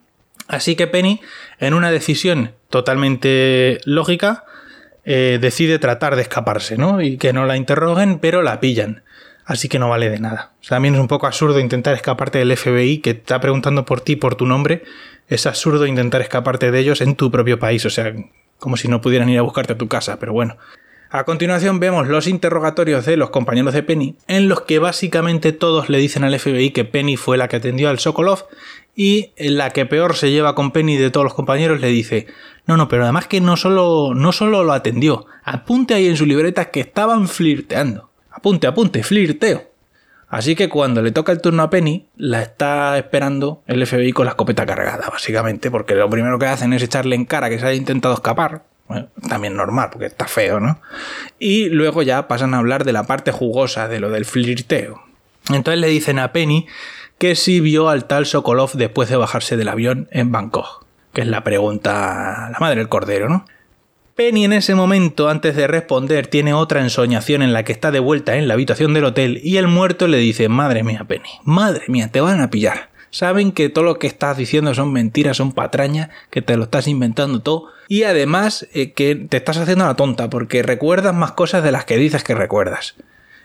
Así 0.50 0.76
que 0.76 0.88
Penny, 0.88 1.22
en 1.58 1.74
una 1.74 1.90
decisión 1.90 2.52
totalmente 2.70 3.78
lógica, 3.86 4.44
eh, 5.06 5.40
decide 5.40 5.80
tratar 5.80 6.18
de 6.18 6.24
escaparse, 6.24 6.76
¿no? 6.76 7.02
Y 7.02 7.16
que 7.16 7.32
no 7.32 7.46
la 7.46 7.56
interroguen, 7.56 8.20
pero 8.20 8.42
la 8.42 8.60
pillan. 8.60 9.04
Así 9.50 9.68
que 9.68 9.80
no 9.80 9.90
vale 9.90 10.12
de 10.12 10.20
nada. 10.20 10.52
también 10.68 10.94
es 10.94 11.02
un 11.02 11.08
poco 11.08 11.26
absurdo 11.26 11.60
intentar 11.60 11.96
escaparte 11.96 12.38
del 12.38 12.56
FBI 12.56 13.00
que 13.00 13.10
está 13.10 13.42
preguntando 13.42 13.84
por 13.84 14.00
ti, 14.00 14.16
por 14.16 14.36
tu 14.36 14.46
nombre. 14.46 14.84
Es 15.28 15.48
absurdo 15.48 15.88
intentar 15.88 16.22
escaparte 16.22 16.70
de 16.70 16.80
ellos 16.80 17.02
en 17.02 17.16
tu 17.16 17.32
propio 17.32 17.58
país, 17.58 17.84
o 17.84 17.90
sea, 17.90 18.14
como 18.60 18.78
si 18.78 18.88
no 18.88 19.02
pudieran 19.02 19.28
ir 19.28 19.40
a 19.40 19.42
buscarte 19.42 19.74
a 19.74 19.78
tu 19.80 19.88
casa, 19.88 20.20
pero 20.20 20.34
bueno. 20.34 20.58
A 21.10 21.24
continuación 21.24 21.80
vemos 21.80 22.08
los 22.08 22.28
interrogatorios 22.28 23.08
de 23.08 23.18
los 23.18 23.32
compañeros 23.32 23.74
de 23.74 23.82
Penny, 23.82 24.16
en 24.28 24.50
los 24.50 24.62
que 24.62 24.78
básicamente 24.78 25.52
todos 25.52 25.90
le 25.90 25.98
dicen 25.98 26.24
al 26.24 26.40
FBI 26.40 26.70
que 26.70 26.86
Penny 26.86 27.18
fue 27.18 27.36
la 27.36 27.48
que 27.48 27.56
atendió 27.56 27.90
al 27.90 27.98
Sokolov 27.98 28.46
y 28.96 29.32
la 29.36 29.72
que 29.72 29.88
peor 29.88 30.16
se 30.16 30.30
lleva 30.30 30.54
con 30.54 30.70
Penny 30.70 30.98
de 30.98 31.10
todos 31.10 31.24
los 31.24 31.34
compañeros 31.34 31.82
le 31.82 31.88
dice, 31.88 32.28
no, 32.68 32.78
no, 32.78 32.88
pero 32.88 33.02
además 33.02 33.26
que 33.26 33.42
no 33.42 33.58
solo, 33.58 34.14
no 34.14 34.32
solo 34.32 34.64
lo 34.64 34.74
atendió, 34.74 35.26
apunte 35.44 35.96
ahí 35.96 36.08
en 36.08 36.18
su 36.18 36.28
libreta 36.28 36.70
que 36.70 36.82
estaban 36.82 37.28
flirteando. 37.28 38.09
Apunte, 38.40 38.68
apunte, 38.68 39.04
flirteo. 39.04 39.70
Así 40.30 40.56
que 40.56 40.70
cuando 40.70 41.02
le 41.02 41.12
toca 41.12 41.34
el 41.34 41.42
turno 41.42 41.62
a 41.62 41.70
Penny, 41.70 42.08
la 42.16 42.42
está 42.42 42.98
esperando 42.98 43.64
el 43.68 43.86
FBI 43.86 44.14
con 44.14 44.24
la 44.24 44.32
escopeta 44.32 44.66
cargada, 44.66 45.10
básicamente, 45.12 45.70
porque 45.70 45.94
lo 45.94 46.10
primero 46.10 46.40
que 46.40 46.46
hacen 46.46 46.72
es 46.72 46.82
echarle 46.82 47.18
en 47.18 47.26
cara 47.26 47.50
que 47.50 47.60
se 47.60 47.66
haya 47.66 47.76
intentado 47.76 48.14
escapar, 48.14 48.64
también 49.28 49.58
normal, 49.58 49.90
porque 49.92 50.06
está 50.06 50.26
feo, 50.26 50.62
¿no? 50.62 50.80
Y 51.38 51.68
luego 51.68 52.02
ya 52.02 52.30
pasan 52.30 52.54
a 52.54 52.60
hablar 52.60 52.86
de 52.86 52.94
la 52.94 53.04
parte 53.04 53.34
jugosa 53.34 53.90
de 53.90 54.00
lo 54.00 54.10
del 54.10 54.24
flirteo. 54.24 55.04
Entonces 55.50 55.82
le 55.82 55.88
dicen 55.88 56.18
a 56.18 56.32
Penny 56.32 56.66
que 57.18 57.36
si 57.36 57.60
vio 57.60 57.90
al 57.90 58.06
tal 58.06 58.26
Sokolov 58.26 58.72
después 58.76 59.10
de 59.10 59.18
bajarse 59.18 59.58
del 59.58 59.68
avión 59.68 60.08
en 60.12 60.32
Bangkok, 60.32 60.86
que 61.12 61.22
es 61.22 61.28
la 61.28 61.44
pregunta, 61.44 62.50
la 62.54 62.58
madre 62.62 62.78
del 62.78 62.88
cordero, 62.88 63.28
¿no? 63.28 63.46
Penny 64.20 64.44
en 64.44 64.52
ese 64.52 64.76
momento, 64.76 65.30
antes 65.30 65.56
de 65.56 65.66
responder, 65.66 66.28
tiene 66.28 66.54
otra 66.54 66.82
ensoñación 66.82 67.42
en 67.42 67.54
la 67.54 67.64
que 67.64 67.72
está 67.72 67.90
de 67.90 68.02
vuelta 68.02 68.36
en 68.36 68.50
la 68.50 68.56
habitación 68.56 68.94
del 68.94 69.06
hotel 69.06 69.40
y 69.42 69.56
el 69.56 69.70
muerto 69.70 70.10
le 70.10 70.18
dice, 70.18 70.50
madre 70.50 70.84
mía, 70.84 71.06
Penny, 71.08 71.30
madre 71.46 71.86
mía, 71.88 72.10
te 72.12 72.20
van 72.20 72.42
a 72.42 72.50
pillar. 72.50 72.90
Saben 73.12 73.54
que 73.54 73.70
todo 73.70 73.86
lo 73.86 73.98
que 73.98 74.08
estás 74.08 74.36
diciendo 74.36 74.74
son 74.74 74.92
mentiras, 74.92 75.38
son 75.38 75.54
patrañas, 75.54 76.10
que 76.32 76.42
te 76.42 76.58
lo 76.58 76.64
estás 76.64 76.90
inventando 76.90 77.40
todo 77.40 77.68
y 77.88 78.04
además 78.04 78.68
eh, 78.74 78.92
que 78.92 79.16
te 79.16 79.38
estás 79.38 79.56
haciendo 79.56 79.86
la 79.86 79.96
tonta 79.96 80.30
porque 80.30 80.64
recuerdas 80.64 81.16
más 81.16 81.32
cosas 81.32 81.64
de 81.64 81.72
las 81.72 81.86
que 81.86 81.96
dices 81.96 82.22
que 82.26 82.36
recuerdas. 82.36 82.96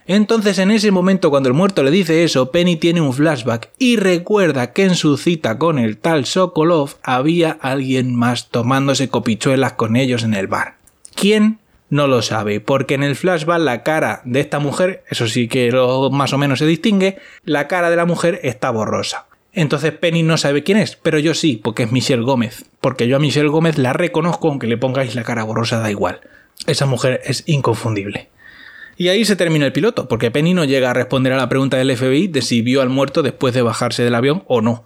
Entonces 0.06 0.58
en 0.58 0.70
ese 0.70 0.90
momento 0.90 1.30
cuando 1.30 1.48
el 1.48 1.54
muerto 1.54 1.82
le 1.82 1.90
dice 1.90 2.24
eso, 2.24 2.50
Penny 2.50 2.76
tiene 2.76 3.00
un 3.00 3.14
flashback 3.14 3.70
y 3.78 3.96
recuerda 3.96 4.72
que 4.72 4.84
en 4.84 4.94
su 4.96 5.16
cita 5.16 5.58
con 5.58 5.78
el 5.78 5.96
tal 5.96 6.26
Sokolov 6.26 6.96
había 7.02 7.52
alguien 7.60 8.14
más 8.14 8.50
tomándose 8.50 9.08
copichuelas 9.08 9.72
con 9.72 9.96
ellos 9.96 10.22
en 10.22 10.34
el 10.34 10.46
bar. 10.46 10.76
¿Quién? 11.14 11.58
No 11.88 12.06
lo 12.06 12.22
sabe, 12.22 12.60
porque 12.60 12.94
en 12.94 13.02
el 13.02 13.16
flashback 13.16 13.60
la 13.60 13.82
cara 13.82 14.20
de 14.24 14.40
esta 14.40 14.58
mujer, 14.58 15.04
eso 15.10 15.28
sí 15.28 15.48
que 15.48 15.70
lo, 15.70 16.10
más 16.10 16.32
o 16.32 16.38
menos 16.38 16.58
se 16.58 16.66
distingue, 16.66 17.18
la 17.44 17.68
cara 17.68 17.88
de 17.88 17.96
la 17.96 18.04
mujer 18.04 18.40
está 18.42 18.70
borrosa. 18.70 19.26
Entonces 19.52 19.92
Penny 19.92 20.22
no 20.22 20.36
sabe 20.36 20.64
quién 20.64 20.78
es, 20.78 20.96
pero 20.96 21.18
yo 21.18 21.32
sí, 21.32 21.60
porque 21.62 21.84
es 21.84 21.92
Michelle 21.92 22.24
Gómez. 22.24 22.64
Porque 22.80 23.06
yo 23.06 23.16
a 23.16 23.20
Michelle 23.20 23.48
Gómez 23.48 23.78
la 23.78 23.92
reconozco 23.92 24.48
aunque 24.48 24.66
le 24.66 24.76
pongáis 24.76 25.14
la 25.14 25.22
cara 25.22 25.44
borrosa, 25.44 25.78
da 25.78 25.90
igual. 25.90 26.20
Esa 26.66 26.86
mujer 26.86 27.20
es 27.24 27.44
inconfundible. 27.46 28.28
Y 28.96 29.08
ahí 29.08 29.24
se 29.24 29.36
termina 29.36 29.66
el 29.66 29.72
piloto, 29.72 30.08
porque 30.08 30.30
Penny 30.30 30.54
no 30.54 30.64
llega 30.64 30.90
a 30.90 30.94
responder 30.94 31.32
a 31.32 31.36
la 31.36 31.48
pregunta 31.48 31.76
del 31.76 31.96
FBI 31.96 32.28
de 32.28 32.42
si 32.42 32.62
vio 32.62 32.82
al 32.82 32.88
muerto 32.88 33.22
después 33.22 33.54
de 33.54 33.62
bajarse 33.62 34.02
del 34.02 34.14
avión 34.14 34.44
o 34.46 34.60
no. 34.60 34.84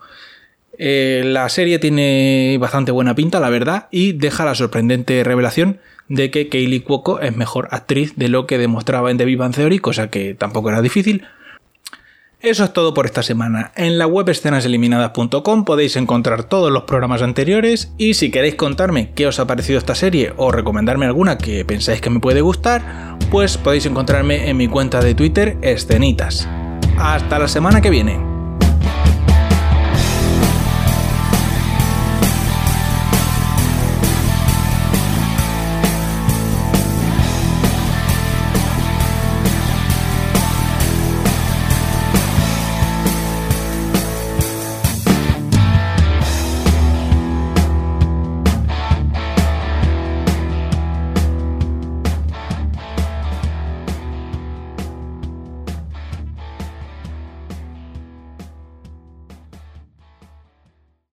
Eh, 0.79 1.23
la 1.27 1.49
serie 1.49 1.79
tiene 1.79 2.57
bastante 2.61 2.93
buena 2.93 3.15
pinta, 3.15 3.41
la 3.41 3.51
verdad, 3.51 3.89
y 3.91 4.13
deja 4.13 4.45
la 4.45 4.55
sorprendente 4.55 5.25
revelación 5.25 5.81
de 6.09 6.31
que 6.31 6.49
Kaylee 6.49 6.83
Cuoco 6.83 7.21
es 7.21 7.37
mejor 7.37 7.69
actriz 7.71 8.15
de 8.17 8.29
lo 8.29 8.47
que 8.47 8.59
demostraba 8.59 9.11
en 9.11 9.19
The 9.19 9.25
Big 9.25 9.39
Theory, 9.55 9.79
cosa 9.79 10.09
que 10.09 10.35
tampoco 10.35 10.71
era 10.71 10.81
difícil, 10.81 11.25
eso 12.41 12.65
es 12.65 12.73
todo 12.73 12.95
por 12.95 13.07
esta 13.07 13.23
semana. 13.23 13.73
En 13.75 13.99
la 13.99 14.07
web 14.07 14.29
escenaseliminadas.com 14.29 15.65
podéis 15.65 15.97
encontrar 15.97 16.45
todos 16.45 16.71
los 16.71 16.85
programas 16.85 17.23
anteriores 17.23 17.93
y 17.99 18.15
si 18.15 18.31
queréis 18.31 18.55
contarme 18.55 19.13
qué 19.13 19.27
os 19.27 19.41
ha 19.41 19.47
parecido 19.47 19.79
esta 19.79 19.95
serie 19.95 20.33
o 20.37 20.53
recomendarme 20.53 21.07
alguna 21.07 21.39
que 21.39 21.65
pensáis 21.65 22.01
que 22.01 22.11
me 22.11 22.21
puede 22.21 22.41
gustar, 22.41 23.17
pues 23.31 23.59
podéis 23.59 23.87
encontrarme 23.87 24.49
en 24.49 24.57
mi 24.57 24.69
cuenta 24.69 25.01
de 25.01 25.15
Twitter 25.15 25.57
escenitas. 25.63 26.49
Hasta 26.97 27.39
la 27.39 27.49
semana 27.49 27.81
que 27.81 27.91
viene. 27.91 28.28